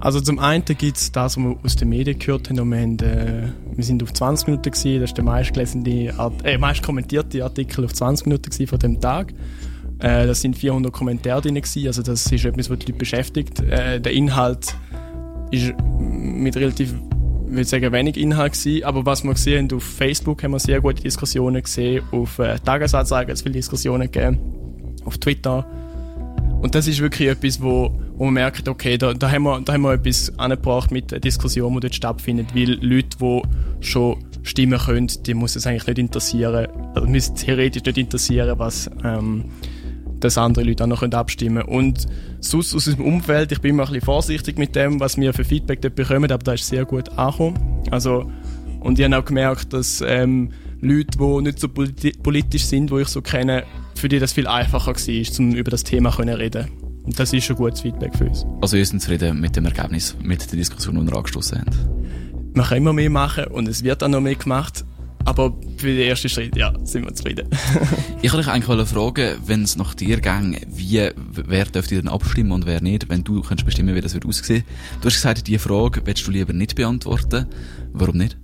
Also 0.00 0.20
zum 0.20 0.38
einen 0.38 0.64
gibt 0.64 0.96
es 0.96 1.12
das, 1.12 1.36
was 1.36 1.42
wir 1.42 1.56
aus 1.64 1.76
den 1.76 1.88
Medien 1.88 2.18
gehört 2.18 2.50
haben. 2.50 2.70
Wir, 2.70 2.80
haben 2.80 2.98
äh, 2.98 3.48
wir 3.74 3.84
sind 3.84 4.02
auf 4.02 4.12
20 4.12 4.48
Minuten, 4.48 4.70
gewesen, 4.70 5.00
das 5.00 5.10
ist 5.10 5.16
der 5.16 5.24
meistgelesene, 5.24 6.14
äh, 6.44 6.58
meist 6.58 6.82
kommentierte 6.82 7.42
Artikel 7.42 7.84
auf 7.84 7.94
20 7.94 8.26
Minuten 8.26 8.66
von 8.66 8.78
dem 8.78 9.00
Tag. 9.00 9.32
Äh, 10.00 10.26
das 10.26 10.40
sind 10.40 10.58
400 10.58 10.92
Kommentare 10.92 11.40
drin, 11.40 11.54
gewesen, 11.54 11.86
also 11.86 12.02
das 12.02 12.30
ist 12.30 12.44
etwas, 12.44 12.68
was 12.68 12.78
die 12.80 12.86
Leute 12.86 12.98
beschäftigt. 12.98 13.60
Äh, 13.60 14.00
der 14.00 14.12
Inhalt 14.12 14.74
ist 15.50 15.72
mit 15.98 16.56
relativ 16.56 16.94
ich 17.46 17.58
würde 17.58 17.68
sagen, 17.68 17.92
wenig 17.92 18.16
Inhalt 18.16 18.54
gewesen, 18.54 18.84
aber 18.84 19.06
was 19.06 19.22
wir 19.22 19.32
gesehen 19.32 19.68
haben, 19.68 19.76
auf 19.76 19.84
Facebook 19.84 20.42
haben 20.42 20.52
wir 20.52 20.58
sehr 20.58 20.80
gute 20.80 21.02
Diskussionen 21.02 21.62
gesehen, 21.62 22.02
auf 22.10 22.40
äh, 22.40 22.58
Tagesanzeigen 22.58 23.28
hat 23.28 23.36
es 23.36 23.42
viele 23.42 23.54
Diskussionen 23.54 24.10
gegeben, 24.10 24.40
auf 25.04 25.18
Twitter. 25.18 25.64
Und 26.64 26.74
das 26.74 26.88
ist 26.88 27.00
wirklich 27.00 27.28
etwas, 27.28 27.60
wo 27.60 27.92
wo 28.16 28.24
man 28.24 28.34
merkt, 28.34 28.68
okay, 28.68 28.96
da, 28.96 29.12
da, 29.12 29.30
haben 29.30 29.42
wir, 29.42 29.60
da 29.60 29.74
haben 29.74 29.82
wir 29.82 29.92
etwas 29.92 30.32
angebracht 30.38 30.90
mit 30.90 31.10
der 31.10 31.20
Diskussion, 31.20 31.74
die 31.74 31.80
dort 31.80 31.94
stattfindet, 31.94 32.54
weil 32.54 32.78
Leute, 32.80 33.18
die 33.20 33.42
schon 33.80 34.24
stimmen 34.42 34.78
können, 34.78 35.10
die 35.26 35.34
muss 35.34 35.56
es 35.56 35.66
eigentlich 35.66 35.86
nicht 35.86 35.98
interessieren, 35.98 36.68
also 36.94 37.06
müssen 37.06 37.34
theoretisch 37.34 37.82
nicht 37.84 37.98
interessieren, 37.98 38.58
was 38.58 38.90
ähm, 39.04 39.44
dass 40.20 40.38
andere 40.38 40.64
Leute 40.64 40.84
auch 40.84 40.88
noch 40.88 41.02
abstimmen 41.02 41.64
können. 41.64 41.76
Und 41.76 42.06
sonst 42.40 42.74
aus 42.74 42.86
unserem 42.86 43.04
Umfeld, 43.04 43.52
ich 43.52 43.60
bin 43.60 43.72
immer 43.72 43.82
ein 43.82 43.88
bisschen 43.88 44.06
vorsichtig 44.06 44.56
mit 44.56 44.74
dem, 44.74 45.00
was 45.00 45.18
wir 45.18 45.34
für 45.34 45.44
Feedback 45.44 45.82
dort 45.82 45.96
bekommen, 45.96 46.30
aber 46.30 46.42
da 46.42 46.54
ist 46.54 46.66
sehr 46.66 46.86
gut 46.86 47.10
angekommen. 47.18 47.82
Also, 47.90 48.30
und 48.80 48.98
ich 48.98 49.04
habe 49.04 49.18
auch 49.18 49.24
gemerkt, 49.26 49.74
dass 49.74 50.02
ähm, 50.06 50.50
Leute, 50.80 51.18
die 51.18 51.42
nicht 51.42 51.58
so 51.58 51.68
politisch 51.68 52.64
sind, 52.64 52.90
die 52.90 53.00
ich 53.00 53.08
so 53.08 53.20
kenne, 53.20 53.64
für 54.04 54.08
die 54.10 54.18
das 54.18 54.34
viel 54.34 54.46
einfacher 54.46 54.94
war, 54.94 55.38
um 55.38 55.54
über 55.54 55.70
das 55.70 55.82
Thema 55.82 56.12
zu 56.12 56.20
reden. 56.20 56.68
Und 57.04 57.18
das 57.18 57.32
ist 57.32 57.48
ein 57.48 57.56
gutes 57.56 57.80
Feedback 57.80 58.14
für 58.14 58.26
uns. 58.26 58.44
Also 58.60 58.76
wir 58.76 58.84
sind 58.84 59.00
zufrieden 59.00 59.40
mit 59.40 59.56
dem 59.56 59.64
Ergebnis, 59.64 60.14
mit 60.22 60.42
der 60.52 60.58
Diskussion, 60.58 61.00
die 61.00 61.10
wir 61.10 61.16
angestoßen 61.16 61.58
haben? 61.58 62.50
Man 62.52 62.66
kann 62.66 62.76
immer 62.76 62.92
mehr 62.92 63.08
machen 63.08 63.46
und 63.46 63.66
es 63.66 63.82
wird 63.82 64.04
auch 64.04 64.08
noch 64.08 64.20
mehr 64.20 64.34
gemacht. 64.34 64.84
Aber 65.24 65.56
für 65.78 65.86
den 65.86 66.06
ersten 66.06 66.28
Schritt, 66.28 66.54
ja, 66.54 66.74
sind 66.84 67.06
wir 67.06 67.14
zufrieden. 67.14 67.48
ich 68.20 68.30
wollte 68.30 68.44
dich 68.44 68.52
eigentlich 68.52 68.88
fragen, 68.88 69.38
wenn 69.46 69.62
es 69.62 69.76
nach 69.76 69.94
dir 69.94 70.20
ging, 70.20 70.60
wie, 70.68 71.08
wer 71.30 71.64
dürfte 71.64 71.94
denn 71.94 72.08
abstimmen 72.08 72.52
und 72.52 72.66
wer 72.66 72.82
nicht, 72.82 73.08
wenn 73.08 73.24
du 73.24 73.40
könntest 73.40 73.64
bestimmen, 73.64 73.94
wie 73.94 74.02
das 74.02 74.12
wird 74.12 74.26
aussehen. 74.26 74.64
Du 75.00 75.06
hast 75.06 75.14
gesagt, 75.14 75.46
diese 75.46 75.60
Frage 75.60 76.02
willst 76.04 76.26
du 76.26 76.30
lieber 76.30 76.52
nicht 76.52 76.74
beantworten. 76.74 77.46
Warum 77.94 78.18
nicht? 78.18 78.36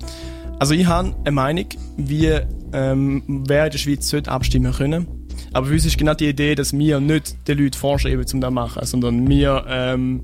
Also 0.58 0.72
ich 0.72 0.86
habe 0.86 1.14
eine 1.18 1.32
Meinung, 1.32 1.66
wie 1.98 2.30
ähm, 2.72 3.22
wer 3.26 3.66
in 3.66 3.72
der 3.72 3.78
Schweiz 3.78 4.14
abstimmen 4.26 4.72
können 4.72 5.19
aber 5.52 5.66
für 5.66 5.74
uns 5.74 5.84
ist 5.84 5.98
genau 5.98 6.14
die 6.14 6.28
Idee, 6.28 6.54
dass 6.54 6.72
wir 6.76 7.00
nicht 7.00 7.48
den 7.48 7.58
Leuten 7.58 7.76
vorschreiben, 7.76 8.18
um 8.18 8.40
das 8.40 8.48
zu 8.48 8.50
machen, 8.50 8.86
sondern 8.86 9.28
wir, 9.28 9.64
ähm, 9.68 10.22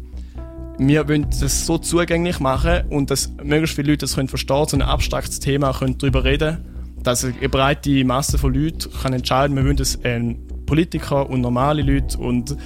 wir 0.78 1.08
wollen 1.08 1.26
das 1.40 1.66
so 1.66 1.78
zugänglich 1.78 2.38
machen 2.38 2.84
und 2.90 3.10
dass 3.10 3.32
möglichst 3.42 3.76
viele 3.76 3.92
Leute 3.92 4.02
das 4.04 4.14
können 4.14 4.28
verstehen, 4.28 4.66
so 4.68 4.76
ein 4.76 4.82
abstraktes 4.82 5.40
Thema 5.40 5.72
können 5.72 5.98
darüber 5.98 6.24
reden, 6.24 6.58
dass 7.02 7.24
eine 7.24 7.48
breite 7.48 8.04
Masse 8.04 8.38
von 8.38 8.54
Leuten 8.54 8.90
kann 9.02 9.12
entscheiden, 9.12 9.56
wir 9.56 9.64
wollen 9.64 9.76
das 9.76 9.98
ähm, 10.04 10.38
Politiker 10.66 11.28
und 11.28 11.40
normale 11.40 11.82
Leute 11.82 12.18
und 12.18 12.56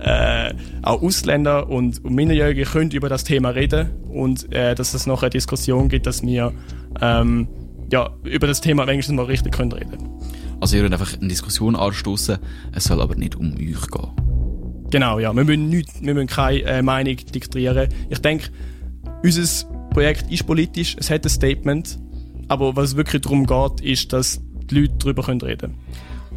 äh, 0.00 0.54
auch 0.82 1.02
Ausländer 1.02 1.68
und, 1.68 2.04
und 2.04 2.14
Minderjährige 2.14 2.64
können 2.64 2.90
über 2.92 3.08
das 3.08 3.24
Thema 3.24 3.50
reden 3.50 3.90
und 4.08 4.52
äh, 4.52 4.74
dass 4.74 4.94
es 4.94 5.06
noch 5.06 5.22
eine 5.22 5.30
Diskussion 5.30 5.88
gibt, 5.88 6.06
dass 6.06 6.22
wir 6.22 6.52
ähm, 7.00 7.48
ja, 7.90 8.10
über 8.24 8.46
das 8.46 8.60
Thema 8.60 8.86
wenigstens 8.86 9.16
mal 9.16 9.24
richtig 9.24 9.54
können 9.54 9.72
reden 9.72 10.08
also 10.60 10.76
ihr 10.76 10.82
wollt 10.82 10.92
einfach 10.92 11.18
eine 11.18 11.28
Diskussion 11.28 11.76
anstoßen, 11.76 12.38
es 12.72 12.84
soll 12.84 13.00
aber 13.00 13.14
nicht 13.14 13.36
um 13.36 13.54
euch 13.54 13.90
gehen. 13.90 14.10
Genau, 14.90 15.18
ja. 15.18 15.34
Wir 15.34 15.44
müssen, 15.44 15.68
nicht, 15.68 15.88
wir 16.00 16.14
müssen 16.14 16.28
keine 16.28 16.62
äh, 16.62 16.82
Meinung 16.82 17.16
diktieren. 17.16 17.88
Ich 18.08 18.18
denke, 18.20 18.48
unser 19.22 19.66
Projekt 19.90 20.30
ist 20.30 20.46
politisch, 20.46 20.96
es 20.98 21.10
hat 21.10 21.24
ein 21.24 21.28
Statement, 21.28 21.98
aber 22.48 22.74
was 22.76 22.96
wirklich 22.96 23.22
darum 23.22 23.46
geht, 23.46 23.80
ist, 23.82 24.12
dass 24.12 24.40
die 24.70 24.80
Leute 24.80 24.94
darüber 24.98 25.28
reden 25.28 25.58
können. 25.58 25.74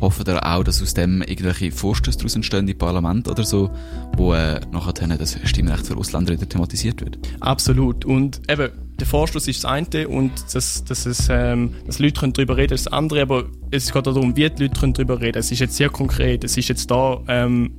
Hoffen 0.01 0.25
ihr 0.27 0.43
auch, 0.43 0.63
dass 0.63 0.81
aus 0.81 0.95
dem 0.95 1.21
irgendwelche 1.21 1.71
Vorstöße 1.71 2.17
daraus 2.17 2.35
entstehen 2.35 2.67
im 2.67 2.77
Parlament 2.77 3.27
oder 3.27 3.43
so, 3.43 3.69
wo 4.17 4.33
äh, 4.33 4.59
nachher 4.71 4.93
das 4.93 5.37
Stimmrecht 5.43 5.85
für 5.85 5.95
Ausländer 5.95 6.33
wieder 6.33 6.49
thematisiert 6.49 7.01
wird? 7.01 7.19
Absolut. 7.39 8.03
Und 8.03 8.41
eben, 8.49 8.71
der 9.01 9.07
Vorstoß 9.07 9.47
ist 9.47 9.63
das 9.63 9.71
eine 9.71 10.07
und 10.07 10.31
dass, 10.53 10.83
dass, 10.83 11.05
es, 11.07 11.27
ähm, 11.29 11.73
dass 11.87 11.97
Leute 11.97 12.29
darüber 12.29 12.55
reden 12.55 12.67
können, 12.67 12.75
ist 12.75 12.85
das 12.85 12.93
andere, 12.93 13.23
aber 13.23 13.45
es 13.71 13.91
geht 13.91 14.05
darum, 14.05 14.35
wie 14.37 14.49
die 14.49 14.63
Leute 14.63 14.91
darüber 14.91 15.19
reden 15.19 15.39
Es 15.39 15.51
ist 15.51 15.59
jetzt 15.59 15.75
sehr 15.75 15.89
konkret, 15.89 16.43
es 16.43 16.55
ist 16.55 16.69
jetzt 16.69 16.89
da, 16.91 17.19
ähm, 17.27 17.71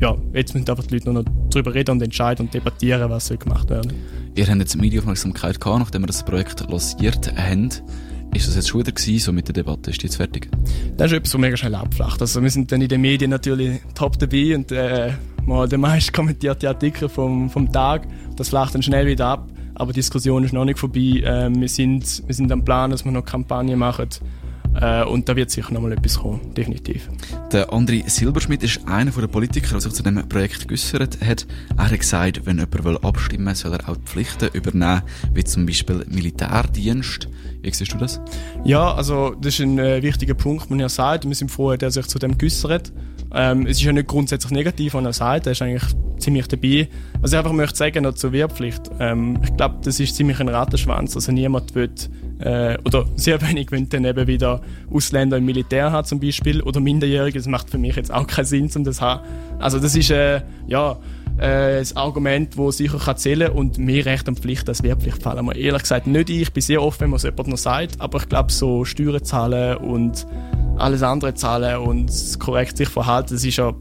ja, 0.00 0.16
jetzt 0.32 0.54
müssen 0.54 0.70
einfach 0.70 0.86
die 0.86 0.94
Leute 0.94 1.12
nur 1.12 1.22
noch 1.22 1.30
darüber 1.50 1.74
reden 1.74 1.90
und 1.90 2.02
entscheiden 2.02 2.46
und 2.46 2.54
debattieren, 2.54 3.10
was 3.10 3.26
soll 3.26 3.36
gemacht 3.36 3.68
werden. 3.68 3.92
Ihr 4.36 4.46
habt 4.46 4.58
jetzt 4.58 4.76
Medienaufmerksamkeit 4.76 5.60
gehabt, 5.60 5.80
nachdem 5.80 6.02
wir 6.02 6.06
das 6.06 6.24
Projekt 6.24 6.60
lanciert 6.70 7.36
haben. 7.36 7.68
ist 8.32 8.46
das 8.46 8.54
jetzt 8.54 8.68
schon 8.68 8.80
wieder 8.80 8.92
gewesen, 8.92 9.18
so 9.18 9.32
mit 9.32 9.48
der 9.48 9.54
Debatte? 9.54 9.90
Ist 9.90 10.00
die 10.02 10.06
jetzt 10.06 10.16
fertig? 10.16 10.48
Das 10.96 11.10
ist 11.10 11.18
etwas, 11.18 11.34
was 11.34 11.40
mega 11.40 11.56
schnell 11.56 11.74
abflacht. 11.74 12.20
Also 12.20 12.40
wir 12.40 12.50
sind 12.50 12.70
dann 12.70 12.80
in 12.80 12.88
den 12.88 13.00
Medien 13.00 13.30
natürlich 13.30 13.80
top 13.94 14.20
dabei 14.20 14.54
und 14.54 14.70
äh, 14.70 15.14
mal 15.44 15.68
der 15.68 15.78
meist 15.78 16.12
kommentierte 16.12 16.68
Artikel 16.68 17.08
vom, 17.08 17.50
vom 17.50 17.72
Tag, 17.72 18.06
das 18.36 18.50
flacht 18.50 18.76
dann 18.76 18.82
schnell 18.82 19.06
wieder 19.08 19.26
ab. 19.26 19.49
Aber 19.80 19.94
die 19.94 20.00
Diskussion 20.00 20.44
ist 20.44 20.52
noch 20.52 20.66
nicht 20.66 20.78
vorbei. 20.78 21.22
Äh, 21.24 21.48
wir, 21.54 21.68
sind, 21.68 22.22
wir 22.26 22.34
sind 22.34 22.52
am 22.52 22.62
Plan, 22.62 22.90
dass 22.90 23.06
wir 23.06 23.12
noch 23.12 23.24
Kampagnen 23.24 23.78
machen. 23.78 24.10
Äh, 24.78 25.04
und 25.04 25.26
da 25.26 25.34
wird 25.34 25.50
sicher 25.50 25.72
noch 25.72 25.80
mal 25.80 25.92
etwas 25.92 26.18
kommen, 26.18 26.52
definitiv. 26.54 27.08
Der 27.50 27.70
André 27.70 28.06
Silberschmidt 28.06 28.62
ist 28.62 28.86
einer 28.86 29.10
der 29.10 29.26
Politiker, 29.26 29.70
der 29.70 29.80
sich 29.80 29.94
zu 29.94 30.02
diesem 30.02 30.28
Projekt 30.28 30.68
geäussert 30.68 31.18
hat. 31.24 31.46
Er 31.78 31.90
hat 31.90 31.98
gesagt, 31.98 32.44
wenn 32.44 32.58
jemand 32.58 33.02
abstimmen 33.02 33.46
will, 33.46 33.54
soll 33.54 33.72
er 33.72 33.88
auch 33.88 33.96
die 33.96 34.04
Pflichten 34.04 34.50
übernehmen, 34.52 35.00
wie 35.32 35.44
zum 35.44 35.64
Beispiel 35.64 36.04
Militärdienst. 36.10 37.28
Wie 37.62 37.72
siehst 37.72 37.94
du 37.94 37.96
das? 37.96 38.20
Ja, 38.64 38.92
also 38.94 39.34
das 39.40 39.54
ist 39.54 39.60
ein 39.60 39.78
äh, 39.78 40.02
wichtiger 40.02 40.34
Punkt, 40.34 40.68
den 40.68 40.80
er 40.80 40.90
sagt. 40.90 41.26
Wir 41.26 41.34
sind 41.34 41.50
froh, 41.50 41.74
dass 41.74 41.96
er 41.96 42.02
sich 42.02 42.10
zu 42.10 42.18
dem 42.18 42.36
geäussert. 42.36 42.92
Ähm, 43.32 43.66
es 43.66 43.78
ist 43.78 43.82
ja 43.82 43.92
nicht 43.92 44.08
grundsätzlich 44.08 44.52
negativ, 44.52 44.94
was 44.94 45.04
er 45.04 45.12
sagt. 45.12 45.46
Er 45.46 45.52
ist 45.52 45.62
eigentlich 45.62 45.84
ziemlich 46.18 46.48
dabei. 46.48 46.88
Was 47.20 47.32
ich 47.32 47.38
einfach 47.38 47.52
möchte 47.52 47.76
sagen 47.76 48.04
noch 48.04 48.14
zur 48.14 48.32
Wehrpflicht. 48.32 48.90
Ähm, 48.98 49.38
ich 49.42 49.56
glaube, 49.56 49.76
das 49.82 50.00
ist 50.00 50.16
ziemlich 50.16 50.40
ein 50.40 50.48
Rattenschwanz. 50.48 51.14
Also 51.14 51.32
niemand 51.32 51.74
will, 51.74 51.90
äh, 52.40 52.76
oder 52.84 53.06
sehr 53.16 53.40
wenig 53.48 53.70
wollen 53.72 53.88
dann 53.88 54.04
eben 54.04 54.26
wieder 54.26 54.60
Ausländer 54.92 55.36
im 55.36 55.44
Militär 55.44 55.92
haben 55.92 56.06
zum 56.06 56.20
Beispiel 56.20 56.60
oder 56.62 56.80
Minderjährige. 56.80 57.38
Das 57.38 57.46
macht 57.46 57.70
für 57.70 57.78
mich 57.78 57.96
jetzt 57.96 58.12
auch 58.12 58.26
keinen 58.26 58.46
Sinn, 58.46 58.70
um 58.74 58.84
das 58.84 58.96
zu 58.96 59.02
haben. 59.02 59.26
Also 59.58 59.78
das 59.78 59.94
ist, 59.94 60.10
äh, 60.10 60.42
ja, 60.66 60.98
äh, 61.38 61.78
ein 61.80 61.96
Argument, 61.96 62.58
das 62.58 62.76
sicher 62.76 62.98
kann 62.98 63.16
zählen 63.16 63.50
und 63.50 63.78
mehr 63.78 64.04
Recht 64.04 64.28
und 64.28 64.38
Pflicht 64.38 64.68
als 64.68 64.82
Wehrpflicht 64.82 65.22
fallen 65.22 65.46
mir 65.46 65.56
ehrlich 65.56 65.82
gesagt 65.82 66.06
nicht 66.06 66.28
ein. 66.28 66.34
Ich 66.40 66.52
bin 66.52 66.62
sehr 66.62 66.82
oft, 66.82 67.00
wenn 67.00 67.10
man 67.10 67.16
es 67.16 67.22
jemand 67.22 67.48
noch 67.48 67.56
sagt, 67.56 68.00
aber 68.00 68.18
ich 68.18 68.28
glaube, 68.28 68.52
so 68.52 68.84
Steuern 68.84 69.24
zahlen 69.24 69.78
und 69.78 70.26
alles 70.80 71.02
andere 71.02 71.34
zahlen 71.34 71.78
und 71.78 72.10
korrekt 72.38 72.76
sich 72.76 72.88
verhalten, 72.88 73.34
das 73.34 73.44
ist 73.44 73.56
ja 73.56 73.74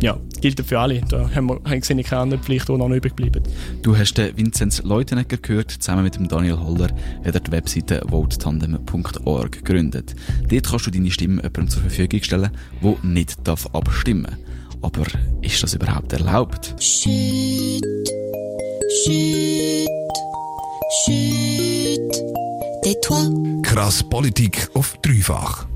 ja, 0.00 0.18
gilt 0.40 0.60
für 0.60 0.78
alle. 0.78 1.00
Da 1.08 1.30
haben 1.34 1.48
wir 1.48 1.60
haben 1.64 1.80
gesehen, 1.80 2.02
keine 2.02 2.22
andere 2.22 2.40
Pflicht, 2.40 2.68
die 2.68 2.72
noch 2.72 2.90
übrig 2.90 3.14
bleiben. 3.14 3.42
Du 3.82 3.96
hast 3.96 4.14
den 4.14 4.36
Vinzenz 4.36 4.82
Leutenegger 4.82 5.38
gehört, 5.38 5.70
zusammen 5.70 6.04
mit 6.04 6.16
dem 6.16 6.28
Daniel 6.28 6.58
Holler 6.58 6.88
hat 7.24 7.34
er 7.34 7.40
die 7.40 7.50
Webseite 7.50 8.02
votetandem.org 8.06 9.52
gegründet. 9.52 10.14
Dort 10.48 10.68
kannst 10.68 10.86
du 10.86 10.90
deine 10.90 11.10
Stimme 11.10 11.36
jemandem 11.36 11.68
zur 11.68 11.82
Verfügung 11.82 12.22
stellen, 12.22 12.50
der 12.82 12.96
nicht 13.02 13.36
darf 13.44 13.66
abstimmen 13.72 14.24
darf. 14.24 14.38
Aber 14.82 15.06
ist 15.40 15.62
das 15.62 15.72
überhaupt 15.72 16.12
erlaubt? 16.12 16.74
Shit, 16.78 17.82
shit, 19.04 19.88
shit. 21.06 22.00
Krass 23.62 24.02
Politik 24.02 24.68
auf 24.74 24.98
dreifach. 25.00 25.66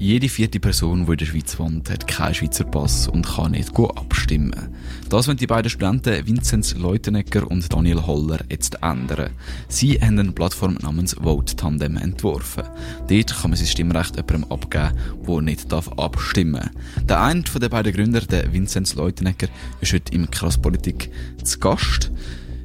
Jede 0.00 0.30
vierte 0.30 0.60
Person, 0.60 1.04
die 1.04 1.12
in 1.12 1.18
der 1.18 1.26
Schweiz 1.26 1.58
wohnt, 1.58 1.90
hat 1.90 2.06
keinen 2.06 2.32
Schweizer 2.32 2.64
Pass 2.64 3.06
und 3.06 3.26
kann 3.26 3.50
nicht 3.50 3.78
abstimmen. 3.78 4.74
Das 5.10 5.28
wollen 5.28 5.36
die 5.36 5.46
beiden 5.46 5.68
Studenten 5.68 6.26
Vinzenz 6.26 6.74
Leutenegger 6.74 7.46
und 7.50 7.70
Daniel 7.70 8.06
Holler 8.06 8.38
jetzt 8.48 8.82
ändern. 8.82 9.28
Sie 9.68 10.00
haben 10.00 10.18
eine 10.18 10.32
Plattform 10.32 10.78
namens 10.80 11.16
Vote 11.22 11.54
Tandem 11.54 11.98
entworfen. 11.98 12.62
Dort 13.10 13.42
kann 13.42 13.50
man 13.50 13.58
sein 13.58 13.66
Stimmrecht 13.66 14.16
jemandem 14.16 14.50
abgeben, 14.50 14.96
der 15.28 15.42
nicht 15.42 15.70
abstimmen 15.70 16.70
darf. 16.96 17.06
Der 17.06 17.20
eine 17.20 17.42
den 17.42 17.68
beiden 17.68 17.92
Gründer, 17.92 18.20
der 18.22 18.50
Vinzenz 18.54 18.94
Leutenegger, 18.94 19.48
ist 19.82 19.92
heute 19.92 20.14
im 20.14 20.30
Krasspolitik 20.30 21.10
zu 21.44 21.58
Gast. 21.58 22.10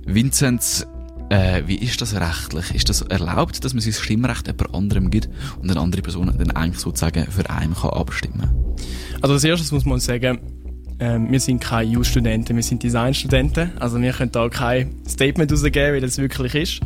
Vinzenz, 0.06 0.88
äh, 1.30 1.64
wie 1.66 1.76
ist 1.76 2.02
das 2.02 2.16
rechtlich? 2.16 2.74
Ist 2.76 2.90
das 2.90 3.02
erlaubt, 3.02 3.64
dass 3.64 3.74
man 3.74 3.82
sein 3.82 3.94
Stimmrecht 3.94 4.48
jemand 4.48 4.74
anderem 4.74 5.10
gibt 5.10 5.30
und 5.62 5.70
eine 5.70 5.80
andere 5.80 6.02
Person 6.02 6.34
dann 6.38 6.52
eigentlich 6.52 6.80
sozusagen 6.80 7.26
für 7.30 7.50
einen 7.50 7.74
kann 7.74 7.92
abstimmen 7.92 8.50
Also 9.22 9.34
als 9.34 9.44
erstes 9.44 9.72
muss 9.72 9.86
man 9.86 10.00
sagen, 10.00 10.40
äh, 11.00 11.20
wir 11.20 11.40
sind 11.40 11.62
keine 11.62 11.98
EU-Studenten, 11.98 12.56
wir 12.56 12.64
sind 12.64 12.84
Designstudenten. 12.84 13.72
Also 13.80 14.00
wir 14.02 14.14
können 14.14 14.32
da 14.32 14.50
kein 14.50 14.96
Statement 15.08 15.52
rausgeben, 15.52 15.96
wie 15.96 16.02
das 16.02 16.18
wirklich 16.18 16.56
ist. 16.56 16.80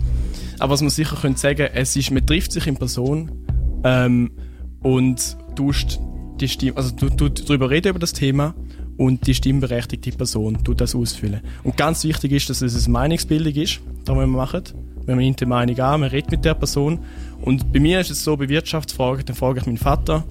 Aber 0.60 0.74
was 0.74 0.82
man 0.82 0.90
sicher 0.90 1.16
könnte 1.16 1.40
sagen, 1.40 1.70
es 1.74 1.96
ist, 1.96 2.12
man 2.12 2.26
trifft 2.26 2.52
sich 2.52 2.68
in 2.68 2.78
Person 2.78 3.32
ähm, 3.84 4.32
und 4.82 5.38
tauscht 5.56 6.00
die 6.40 6.48
Stimme, 6.48 6.78
also 6.78 6.96
du, 6.96 7.10
du 7.10 7.30
darüber 7.30 7.70
reden 7.70 7.90
über 7.90 8.00
das 8.00 8.14
Thema 8.14 8.56
und 9.00 9.26
die 9.28 9.34
stimmberechtigte 9.34 10.12
Person 10.12 10.62
tut 10.62 10.82
das 10.82 10.94
ausfüllen. 10.94 11.40
Und 11.64 11.78
ganz 11.78 12.04
wichtig 12.04 12.34
ist, 12.34 12.50
dass 12.50 12.62
es 12.62 12.84
eine 12.84 12.92
Meinungsbildung 12.92 13.54
ist, 13.54 13.80
da 14.04 14.14
wir 14.14 14.28
machen. 14.28 14.64
Wenn 15.06 15.16
man 15.16 15.24
nimmt 15.24 15.40
die 15.40 15.46
Meinung 15.46 15.80
an, 15.80 16.02
man 16.02 16.10
redet 16.10 16.32
mit 16.32 16.44
der 16.44 16.54
Person. 16.54 17.00
Und 17.42 17.72
bei 17.72 17.80
mir 17.80 18.02
ist 18.02 18.12
es 18.12 18.22
so, 18.22 18.36
bei 18.36 18.50
Wirtschaftsfragen, 18.50 19.26
dann 19.26 19.38
frage 19.38 19.62
ich 19.62 19.66
meinen 19.66 19.78
Vater, 19.78 20.26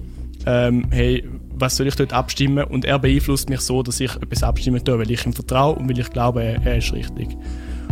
ähm, 0.45 0.85
hey, 0.91 1.27
was 1.55 1.77
soll 1.77 1.87
ich 1.87 1.95
dort 1.95 2.13
abstimmen? 2.13 2.63
Und 2.63 2.85
er 2.85 2.99
beeinflusst 2.99 3.49
mich 3.49 3.61
so, 3.61 3.81
dass 3.81 3.99
ich 3.99 4.15
etwas 4.15 4.43
abstimmen 4.43 4.83
tue, 4.85 4.99
weil 4.99 5.09
ich 5.09 5.25
ihm 5.25 5.33
vertraue 5.33 5.73
und 5.73 5.89
weil 5.89 5.97
ich 5.97 6.11
glaube, 6.11 6.43
er, 6.43 6.63
er 6.63 6.77
ist 6.77 6.93
richtig. 6.93 7.29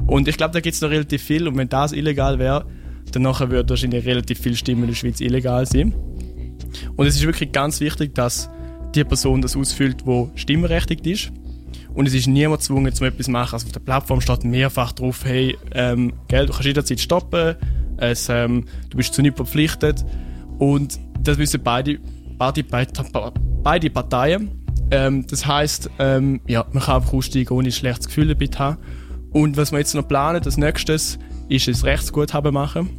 Und 0.06 0.28
ich 0.28 0.38
glaube, 0.38 0.54
da 0.54 0.60
gibt 0.60 0.76
es 0.76 0.82
noch 0.82 0.92
relativ 0.92 1.24
viel. 1.24 1.48
Und 1.48 1.58
wenn 1.58 1.70
das 1.70 1.92
illegal 1.92 2.38
wäre, 2.38 2.66
dann 3.14 3.24
nachher 3.24 3.50
würde 3.50 3.72
wahrscheinlich 3.72 4.06
relativ 4.06 4.40
viele 4.40 4.56
Stimmen 4.56 4.84
in 4.84 4.90
der 4.90 4.96
Schweiz 4.96 5.22
illegal 5.22 5.66
sein. 5.66 5.96
Und 6.96 7.08
es 7.08 7.16
ist 7.16 7.26
wirklich 7.26 7.52
ganz 7.52 7.80
wichtig, 7.80 8.14
dass 8.14 8.52
die 8.98 9.04
Person 9.04 9.42
das 9.42 9.56
ausfüllt, 9.56 10.06
wo 10.06 10.32
stimmberechtigt 10.36 11.06
ist. 11.08 11.32
Und 11.94 12.08
es 12.08 12.14
ist 12.14 12.28
niemand 12.28 12.62
gezwungen, 12.62 12.94
zum 12.94 13.08
etwas 13.08 13.26
zu 13.26 13.32
machen. 13.32 13.54
Also 13.54 13.66
auf 13.68 13.72
der 13.72 13.80
Plattform 13.80 14.22
steht 14.22 14.44
mehrfach 14.44 14.92
drauf, 14.92 15.22
hey, 15.24 15.58
ähm, 15.74 16.14
gell, 16.28 16.46
du 16.46 16.54
kannst 16.54 16.66
jederzeit 16.66 17.00
stoppen, 17.00 17.56
es, 17.98 18.30
ähm, 18.30 18.66
du 18.90 18.98
bist 18.98 19.14
zu 19.14 19.22
nichts 19.22 19.38
verpflichtet. 19.38 20.06
Und 20.60 21.00
das 21.24 21.38
wissen 21.38 21.62
beide, 21.64 22.00
beide, 22.38 22.64
beide 22.64 23.90
Parteien. 23.90 24.52
Ähm, 24.92 25.26
das 25.28 25.46
heißt, 25.46 25.90
ähm, 26.00 26.42
ja, 26.48 26.66
man 26.72 26.84
kann 26.84 26.98
einfach 26.98 27.14
aussteigen, 27.14 27.54
ohne 27.54 27.70
ein 27.70 27.72
schlechtes 27.72 28.08
Gefühl 28.08 28.28
dabei 28.28 28.48
zu 28.48 28.60
haben. 28.60 28.78
Und 29.32 29.58
was 29.58 29.72
wir 29.72 29.80
jetzt 29.80 29.94
noch 29.96 30.08
planen, 30.08 30.42
das 30.42 30.58
nächstes, 30.58 31.20
ist 31.50 31.68
ein 31.68 31.76
Rechtsguthaben 31.76 32.54
machen. 32.54 32.90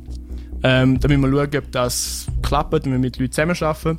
Ähm, 0.63 0.99
da 0.99 1.09
müssen 1.09 1.23
wir 1.23 1.31
schauen, 1.31 1.57
ob 1.57 1.73
das 1.73 2.27
klappt, 2.43 2.85
wenn 2.85 2.93
wir 2.93 2.99
mit 2.99 3.19
Leuten 3.19 3.33
zusammenarbeiten. 3.33 3.99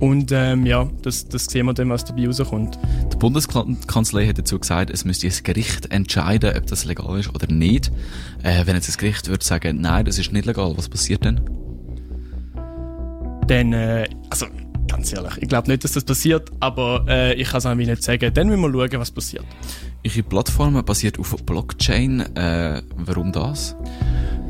Und 0.00 0.32
ähm, 0.32 0.64
ja, 0.64 0.88
das, 1.02 1.28
das 1.28 1.44
sehen 1.44 1.66
wir 1.66 1.74
dann, 1.74 1.90
was 1.90 2.06
dabei 2.06 2.26
rauskommt. 2.26 2.78
Die 3.12 3.16
Bundeskanzlei 3.16 4.26
hat 4.26 4.38
dazu 4.38 4.58
gesagt, 4.58 4.90
es 4.90 5.04
müsste 5.04 5.26
ein 5.26 5.32
Gericht 5.42 5.92
entscheiden, 5.92 6.56
ob 6.56 6.66
das 6.66 6.86
legal 6.86 7.20
ist 7.20 7.34
oder 7.34 7.46
nicht. 7.52 7.92
Äh, 8.42 8.66
wenn 8.66 8.74
jetzt 8.74 8.88
das 8.88 8.96
Gericht 8.96 9.28
würde 9.28 9.44
sagen, 9.44 9.82
nein, 9.82 10.06
das 10.06 10.18
ist 10.18 10.32
nicht 10.32 10.46
legal, 10.46 10.72
was 10.76 10.88
passiert 10.88 11.26
dann? 11.26 11.40
Dann, 13.46 13.74
äh, 13.74 14.08
also 14.30 14.46
ganz 14.88 15.12
ehrlich, 15.12 15.34
ich 15.38 15.48
glaube 15.48 15.68
nicht, 15.68 15.84
dass 15.84 15.92
das 15.92 16.04
passiert, 16.04 16.50
aber 16.60 17.04
äh, 17.06 17.34
ich 17.34 17.48
kann 17.48 17.58
es 17.58 17.66
einfach 17.66 17.86
nicht 17.86 18.02
sagen. 18.02 18.32
Dann 18.32 18.48
müssen 18.48 18.62
wir 18.62 18.88
schauen, 18.88 19.00
was 19.00 19.10
passiert. 19.10 19.44
Ihre 20.02 20.22
Plattform 20.22 20.82
basiert 20.82 21.18
auf 21.18 21.36
Blockchain. 21.44 22.20
Äh, 22.36 22.80
warum 22.96 23.32
das? 23.32 23.76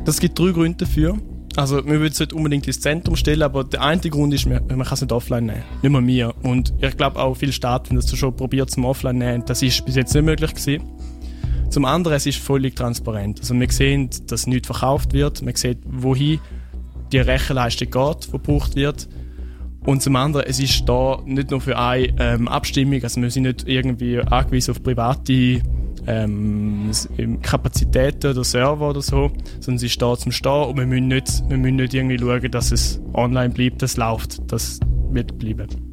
Das 0.05 0.19
gibt 0.19 0.39
drei 0.39 0.51
Gründe 0.51 0.85
dafür. 0.85 1.17
Also, 1.55 1.85
wir 1.85 1.99
würden 1.99 2.13
es 2.13 2.19
nicht 2.19 2.33
unbedingt 2.33 2.65
ins 2.67 2.79
Zentrum 2.79 3.15
stellen, 3.15 3.43
aber 3.43 3.63
der 3.63 3.81
eine 3.81 4.01
Grund 4.01 4.33
ist, 4.33 4.45
man, 4.45 4.65
kann 4.67 4.81
es 4.81 5.01
nicht 5.01 5.11
offline 5.11 5.47
nehmen. 5.47 5.63
Nicht 5.81 5.91
mehr 5.91 6.01
mir. 6.01 6.33
Und 6.43 6.73
ich 6.79 6.95
glaube 6.95 7.19
auch 7.19 7.35
viele 7.35 7.51
Staaten 7.51 7.89
haben 7.89 7.95
das 7.95 8.17
schon 8.17 8.35
probiert 8.35 8.69
zum 8.69 8.85
Offline 8.85 9.17
nehmen. 9.17 9.43
Das 9.45 9.61
ist 9.61 9.85
bis 9.85 9.95
jetzt 9.95 10.13
nicht 10.13 10.23
möglich 10.23 10.53
gewesen. 10.53 10.83
Zum 11.69 11.85
anderen, 11.85 12.17
es 12.17 12.25
ist 12.25 12.39
völlig 12.39 12.75
transparent. 12.75 13.39
Also, 13.39 13.59
wir 13.59 13.69
sehen, 13.71 14.09
dass 14.27 14.47
nichts 14.47 14.67
verkauft 14.67 15.13
wird. 15.13 15.41
Man 15.41 15.55
sieht, 15.55 15.79
wohin 15.85 16.39
die 17.11 17.19
Rechenleistung 17.19 17.91
geht, 17.91 18.27
die 18.27 18.31
gebraucht 18.31 18.75
wird. 18.75 19.09
Und 19.83 20.01
zum 20.01 20.15
anderen, 20.15 20.45
es 20.47 20.59
ist 20.59 20.87
da 20.87 21.19
nicht 21.25 21.49
nur 21.51 21.59
für 21.59 21.77
eine 21.77 22.13
ähm, 22.19 22.47
Abstimmung, 22.47 23.01
also 23.03 23.19
wir 23.21 23.31
sind 23.31 23.43
nicht 23.43 23.67
irgendwie 23.67 24.19
angewiesen 24.19 24.71
auf 24.71 24.83
private 24.83 25.61
ähm, 26.07 26.91
Kapazitäten 27.41 28.31
oder 28.31 28.43
Server 28.43 28.89
oder 28.89 29.01
so, 29.01 29.31
sondern 29.59 29.77
sie 29.79 29.89
steht 29.89 30.19
zum 30.19 30.31
Stehen 30.31 30.65
und 30.65 30.77
wir 30.77 30.85
müssen, 30.85 31.07
nicht, 31.07 31.43
wir 31.49 31.57
müssen 31.57 31.75
nicht 31.77 31.93
irgendwie 31.93 32.19
schauen, 32.19 32.51
dass 32.51 32.71
es 32.71 33.01
online 33.13 33.53
bleibt, 33.53 33.81
das 33.81 33.97
läuft, 33.97 34.51
das 34.51 34.79
wird 35.11 35.37
bleiben. 35.37 35.90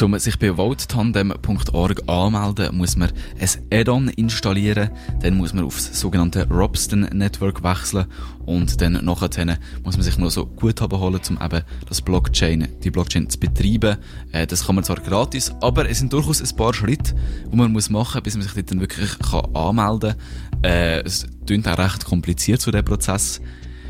Um 0.00 0.18
sich 0.18 0.38
bei 0.38 0.56
votetandem.org 0.56 2.08
anmelden, 2.08 2.76
muss 2.76 2.96
man 2.96 3.10
ein 3.38 3.48
Add-on 3.72 4.08
installieren, 4.08 4.90
dann 5.20 5.36
muss 5.36 5.52
man 5.54 5.64
auf 5.64 5.76
das 5.76 6.00
sogenannte 6.00 6.48
Robston 6.48 7.02
Network 7.12 7.62
wechseln 7.62 8.06
und 8.44 8.80
dann 8.80 9.04
nachher 9.04 9.58
muss 9.84 9.96
man 9.96 10.02
sich 10.02 10.18
nur 10.18 10.30
so 10.30 10.46
Guthaben 10.46 10.98
holen, 10.98 11.20
um 11.28 11.38
eben 11.40 11.62
das 11.88 12.00
Blockchain, 12.00 12.68
die 12.82 12.90
Blockchain 12.90 13.28
zu 13.30 13.38
betreiben. 13.38 13.98
Äh, 14.32 14.46
das 14.46 14.66
kann 14.66 14.74
man 14.74 14.84
zwar 14.84 14.96
gratis, 14.96 15.52
aber 15.60 15.88
es 15.88 15.98
sind 15.98 16.12
durchaus 16.12 16.42
ein 16.42 16.56
paar 16.56 16.74
Schritte, 16.74 17.14
die 17.50 17.56
man 17.56 17.72
muss 17.72 17.90
machen, 17.90 18.22
bis 18.22 18.34
man 18.34 18.42
sich 18.42 18.54
dort 18.54 18.70
dann 18.70 18.80
wirklich 18.80 19.18
kann 19.18 19.54
anmelden 19.54 20.14
kann. 20.62 20.70
Äh, 20.70 21.00
es 21.02 21.26
klingt 21.46 21.68
auch 21.68 21.78
recht 21.78 22.04
kompliziert 22.04 22.60
so 22.60 22.70
dem 22.70 22.84
Prozess. 22.84 23.40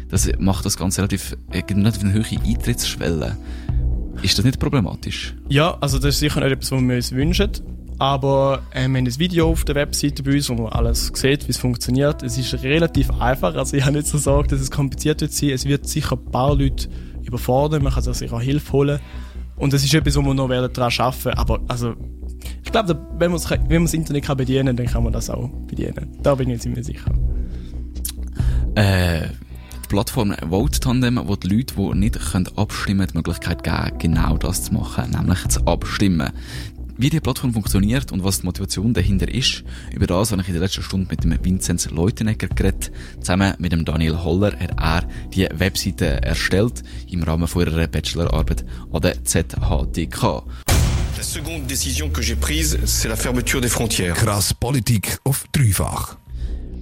Das 0.09 0.29
macht 0.39 0.67
das 0.67 0.77
Ganze 0.77 1.01
relativ, 1.01 1.37
äh, 1.53 1.63
relativ 1.73 2.03
eine 2.03 2.13
hohe 2.13 2.39
Eintrittsschwelle. 2.45 3.37
Ist 4.23 4.39
das 4.39 4.45
nicht 4.45 4.61
problematisch? 4.61 5.35
Ja, 5.49 5.77
also 5.81 5.99
das 5.99 6.15
ist 6.15 6.21
sicher 6.21 6.41
nicht 6.41 6.53
etwas, 6.53 6.71
was 6.73 6.81
wir 6.81 6.97
uns 6.97 7.13
wünschen. 7.13 7.51
Aber 7.99 8.63
äh, 8.73 8.89
wir 8.89 8.99
haben 8.99 9.07
ein 9.07 9.19
Video 9.19 9.49
auf 9.49 9.65
der 9.65 9.75
Webseite 9.75 10.23
bei 10.23 10.33
uns, 10.33 10.49
wo 10.49 10.55
man 10.55 10.73
alles 10.73 11.13
sieht, 11.15 11.47
wie 11.47 11.51
es 11.51 11.59
funktioniert. 11.59 12.23
Es 12.23 12.39
ist 12.39 12.53
relativ 12.63 13.11
einfach, 13.21 13.55
also 13.55 13.77
ich 13.77 13.85
habe 13.85 13.97
nicht 13.97 14.09
so 14.09 14.19
Sorge, 14.19 14.49
dass 14.49 14.61
es 14.61 14.71
kompliziert 14.71 15.21
wird 15.21 15.33
sein. 15.33 15.51
Es 15.51 15.67
wird 15.67 15.87
sicher 15.87 16.17
ein 16.17 16.31
paar 16.31 16.55
Leute 16.55 16.89
überfordern, 17.23 17.83
man 17.83 17.93
kann 17.93 18.03
sich 18.03 18.15
sicher 18.15 18.41
Hilfe 18.41 18.73
holen. 18.73 19.01
Und 19.57 19.73
das 19.73 19.85
ist 19.85 19.95
etwas, 19.95 20.17
wo 20.17 20.23
wir 20.23 20.35
noch 20.35 20.49
daran 20.49 20.93
arbeiten 20.99 21.25
werden. 21.25 21.39
Aber 21.39 21.61
also, 21.69 21.95
ich 22.65 22.73
glaube, 22.73 22.99
wenn 23.19 23.31
man 23.31 23.85
das 23.85 23.95
Internet 23.95 24.25
kann 24.25 24.37
bedienen 24.37 24.67
kann, 24.67 24.77
dann 24.77 24.87
kann 24.87 25.05
man 25.05 25.13
das 25.13 25.31
auch 25.31 25.49
bedienen. 25.67 26.17
Da 26.23 26.35
bin 26.35 26.51
ich 26.51 26.61
ziemlich 26.61 26.87
sicher. 26.87 27.13
Äh, 28.75 29.29
Plattform 29.93 30.35
Vote 30.49 30.81
Tandem, 30.81 31.21
wo 31.23 31.37
die 31.37 31.49
Leute, 31.49 31.75
die 31.77 31.99
nicht 31.99 32.19
können 32.19 32.49
abstimmen 32.57 33.01
können, 33.01 33.11
die 33.13 33.19
Möglichkeit 33.19 33.63
geben, 33.63 33.99
genau 33.99 34.39
das 34.39 34.65
zu 34.65 34.73
machen, 34.73 35.11
nämlich 35.11 35.47
zu 35.49 35.67
abstimmen. 35.67 36.33
Wie 36.97 37.11
die 37.11 37.21
Plattform 37.21 37.53
funktioniert 37.53 38.11
und 38.11 38.25
was 38.25 38.41
die 38.41 38.47
Motivation 38.47 38.95
dahinter 38.95 39.29
ist, 39.29 39.65
über 39.95 40.07
das 40.07 40.33
habe 40.33 40.41
ich 40.41 40.49
in 40.49 40.55
der 40.55 40.63
letzten 40.63 40.83
Stunde 40.83 41.09
mit 41.11 41.25
dem 41.25 41.39
Vinzenz 41.45 41.91
Leutenegger 41.91 42.49
geredet. 42.49 42.91
Zusammen 43.21 43.53
mit 43.59 43.73
dem 43.73 43.85
Daniel 43.85 44.17
Holler 44.25 44.59
hat 44.59 44.81
er 44.81 45.09
die 45.29 45.47
Webseite 45.53 46.23
erstellt 46.23 46.83
im 47.11 47.23
Rahmen 47.23 47.47
von 47.47 47.67
ihrer 47.67 47.87
Bachelorarbeit 47.87 48.65
an 48.95 49.03
der 49.03 49.23
ZHDK. 49.23 50.23
La 51.19 51.23
seconde 51.23 51.67
décision 51.67 52.09
que 52.09 52.23
j'ai 52.23 52.37
prise, 52.37 52.79
c'est 52.87 53.09
la 53.09 53.17
fermeture 53.17 53.61
des 53.61 53.69
frontières. 53.69 54.15
Krass 54.15 54.55
Politik 54.55 55.19
auf 55.25 55.45
dreifach. 55.53 56.22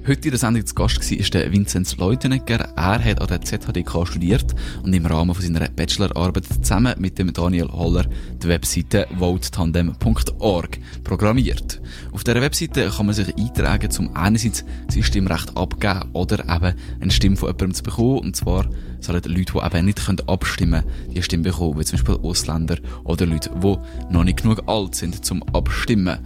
Heute 0.07 0.29
in 0.29 0.31
der 0.31 0.39
Sendung 0.39 0.65
zu 0.65 0.75
Gast 0.75 0.99
war 0.99 1.31
der 1.31 1.53
Vinzenz 1.53 1.99
Leutenegger. 1.99 2.73
Er 2.75 3.05
hat 3.05 3.21
an 3.21 3.27
der 3.29 3.43
ZHDK 3.43 4.07
studiert 4.07 4.55
und 4.83 4.95
im 4.95 5.05
Rahmen 5.05 5.35
von 5.35 5.45
seiner 5.45 5.69
Bachelorarbeit 5.69 6.47
zusammen 6.47 6.95
mit 6.99 7.19
dem 7.19 7.35
Daniel 7.35 7.69
Holler 7.69 8.07
die 8.43 8.49
Webseite 8.49 9.07
votetandem.org 9.19 10.79
programmiert. 11.05 11.83
Auf 12.13 12.25
dieser 12.25 12.41
Webseite 12.41 12.89
kann 12.89 13.07
man 13.07 13.15
sich 13.15 13.37
eintragen, 13.37 13.91
um 13.99 14.17
einerseits 14.17 14.65
sein 14.89 15.03
Stimmrecht 15.03 15.55
abgeben 15.55 16.09
oder 16.15 16.41
eben 16.49 16.75
eine 16.99 17.11
Stimme 17.11 17.37
von 17.37 17.51
jemandem 17.51 17.75
zu 17.75 17.83
bekommen. 17.83 18.21
Und 18.21 18.37
zwar 18.37 18.71
sollen 19.01 19.23
Leute, 19.25 19.53
die 19.53 19.59
eben 19.59 19.85
nicht 19.85 20.29
abstimmen 20.29 20.83
können, 20.83 21.15
die 21.15 21.23
Stimme 21.23 21.43
bekommen, 21.43 21.79
wie 21.79 21.85
zum 21.85 21.99
Beispiel 21.99 22.27
Ausländer 22.27 22.79
oder 23.05 23.27
Leute, 23.27 23.51
die 23.63 23.77
noch 24.11 24.25
nicht 24.25 24.43
genug 24.43 24.63
alt 24.67 24.95
sind 24.95 25.27
zum 25.27 25.43
Abstimmen. 25.53 26.21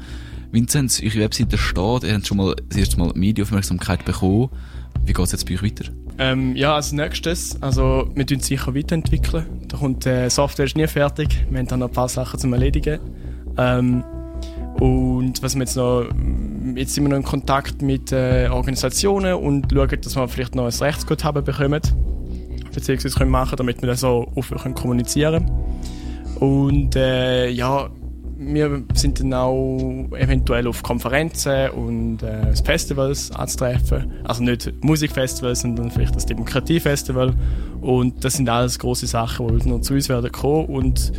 Vinzenz, 0.54 1.02
eure 1.02 1.18
Webseite 1.18 1.58
steht, 1.58 2.04
ihr 2.04 2.14
habt 2.14 2.26
schon 2.26 2.36
mal 2.36 2.54
das 2.68 2.78
erste 2.78 2.98
Mal 2.98 3.10
Medienaufmerksamkeit 3.14 4.04
bekommen. 4.04 4.50
Wie 5.04 5.12
geht 5.12 5.24
es 5.24 5.32
jetzt 5.32 5.48
bei 5.48 5.54
euch 5.54 5.64
weiter? 5.64 5.86
Ähm, 6.18 6.54
ja, 6.54 6.76
als 6.76 6.92
nächstes, 6.92 7.60
also 7.60 8.08
wir 8.14 8.24
tun 8.24 8.38
sicher 8.38 8.72
weiterentwickeln. 8.72 9.46
Da 9.66 9.78
kommt, 9.78 10.06
äh, 10.06 10.28
Software 10.30 10.66
ist 10.66 10.76
nie 10.76 10.86
fertig, 10.86 11.44
wir 11.50 11.58
haben 11.58 11.66
dann 11.66 11.80
noch 11.80 11.88
ein 11.88 11.92
paar 11.92 12.08
Sachen 12.08 12.38
zum 12.38 12.52
Erledigen. 12.52 13.00
Ähm, 13.58 14.04
und 14.78 15.42
was 15.42 15.56
wir 15.56 15.62
jetzt 15.62 15.76
noch, 15.76 16.06
jetzt 16.76 16.94
sind 16.94 17.02
wir 17.02 17.10
noch 17.10 17.16
in 17.16 17.24
Kontakt 17.24 17.82
mit 17.82 18.12
äh, 18.12 18.48
Organisationen 18.48 19.34
und 19.34 19.72
schauen, 19.72 20.00
dass 20.00 20.14
wir 20.14 20.28
vielleicht 20.28 20.54
noch 20.54 20.66
ein 20.66 20.72
Rechtsguthaben 20.72 21.42
bekommen, 21.42 21.80
beziehungsweise 22.72 23.18
können 23.18 23.30
machen, 23.32 23.56
damit 23.56 23.82
wir 23.82 23.88
das 23.88 24.04
auch 24.04 24.30
offen 24.36 24.74
kommunizieren 24.74 25.46
können. 25.46 26.38
Und 26.38 26.94
äh, 26.94 27.48
ja, 27.50 27.90
wir 28.36 28.82
sind 28.94 29.20
dann 29.20 29.32
auch 29.34 30.08
eventuell 30.16 30.66
auf 30.66 30.82
Konferenzen 30.82 31.70
und 31.70 32.22
äh, 32.22 32.54
Festivals 32.56 33.30
anzutreffen. 33.30 34.12
Also 34.24 34.42
nicht 34.42 34.72
Musikfestivals, 34.82 35.60
sondern 35.60 35.90
vielleicht 35.90 36.16
das 36.16 36.26
Demokratiefestival. 36.26 37.34
Und 37.80 38.24
das 38.24 38.34
sind 38.34 38.48
alles 38.48 38.78
große 38.78 39.06
Sachen, 39.06 39.58
die 39.58 39.68
noch 39.68 39.80
zu 39.80 39.94
uns 39.94 40.08
werden 40.08 40.30
kommen. 40.32 40.66
Und 40.66 41.12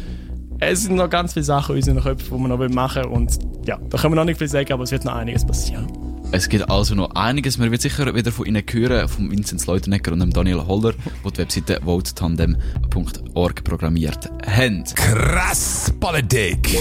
es 0.60 0.84
sind 0.84 0.96
noch 0.96 1.10
ganz 1.10 1.34
viele 1.34 1.46
Sachen 1.46 1.76
in 1.76 1.78
unseren 1.78 2.02
Köpfen, 2.02 2.38
die 2.38 2.44
wir 2.44 2.48
noch 2.48 2.70
machen 2.70 3.04
wollen. 3.06 3.14
Und 3.14 3.40
ja, 3.66 3.78
da 3.90 3.98
können 3.98 4.14
wir 4.14 4.18
noch 4.18 4.26
nicht 4.26 4.38
viel 4.38 4.48
sagen, 4.48 4.74
aber 4.74 4.84
es 4.84 4.92
wird 4.92 5.06
noch 5.06 5.16
einiges 5.16 5.46
passieren. 5.46 6.15
Es 6.32 6.50
gibt 6.50 6.70
also 6.70 6.96
noch 6.96 7.12
einiges. 7.16 7.58
Man 7.58 7.72
wird 7.72 7.82
sicher 7.82 8.14
wieder 8.14 8.32
von 8.32 8.46
Ihnen 8.46 8.64
hören, 8.70 9.08
von 9.08 9.32
Vinzenz 9.32 9.68
Leutenegger 9.68 10.12
und 10.12 10.20
dem 10.20 10.32
Daniel 10.32 10.66
Holler, 10.68 10.94
die 10.94 11.32
die 11.32 11.38
Webseite 11.40 11.80
votetandem.org 11.84 13.64
programmiert 13.64 14.30
haben. 14.46 14.84
Krass 14.96 15.94
Politik! 16.00 16.78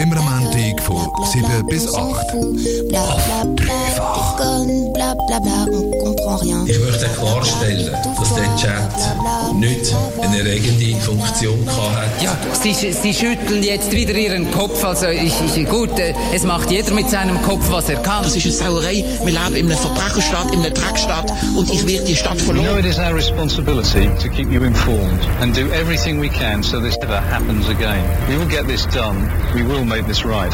Immer 0.00 0.16
am 0.18 0.44
Montag 0.44 0.80
von 0.82 1.06
7 1.26 1.66
bis 1.68 1.88
8. 1.88 1.98
Auf 1.98 3.56
dreifach. 3.56 4.36
Ich 6.66 6.78
möchte 6.80 7.06
klarstellen, 7.18 7.92
dass 8.18 8.34
der 8.34 8.56
Chat 8.56 9.56
nicht 9.56 9.94
eine 10.20 10.44
regende 10.44 11.00
Funktion 11.00 11.66
hat. 11.66 12.22
Ja, 12.22 12.36
Sie, 12.52 12.72
Sie 12.72 13.14
schütteln 13.14 13.62
jetzt 13.62 13.92
wieder 13.92 14.14
Ihren 14.14 14.50
Kopf. 14.50 14.84
Also 14.84 15.06
ich, 15.08 15.34
ich, 15.56 15.68
gut, 15.68 15.98
äh, 15.98 16.14
es 16.34 16.44
macht 16.44 16.70
jeder 16.70 16.92
mit 16.92 17.08
seinem 17.08 17.40
Kopf, 17.42 17.70
was 17.70 17.88
er 17.88 17.96
kann. 18.02 18.24
Eine 18.36 18.52
Sauerei. 18.52 19.02
Wir 19.24 19.32
leben 19.32 19.56
in 19.56 19.66
einer 19.66 19.78
Verbrecherstadt, 19.78 20.52
in 20.52 20.60
einer 20.60 20.70
und 21.56 21.72
ich 21.72 21.86
werde 21.86 22.04
die 22.04 22.14
Stadt 22.14 22.38
verloren. 22.38 22.66
We 22.66 22.70
know 22.70 22.78
it 22.78 22.84
is 22.84 22.98
our 22.98 23.14
responsibility 23.14 24.10
to 24.20 24.28
keep 24.28 24.52
you 24.52 24.62
informed 24.62 25.24
and 25.40 25.56
do 25.56 25.72
everything 25.72 26.20
we 26.20 26.28
can 26.28 26.62
so 26.62 26.78
this 26.78 26.98
never 26.98 27.18
happens 27.18 27.66
again. 27.70 28.04
We 28.28 28.36
will 28.36 28.48
get 28.48 28.66
this 28.66 28.84
done. 28.88 29.26
We 29.54 29.62
will 29.62 29.86
make 29.86 30.06
this 30.06 30.22
right. 30.26 30.52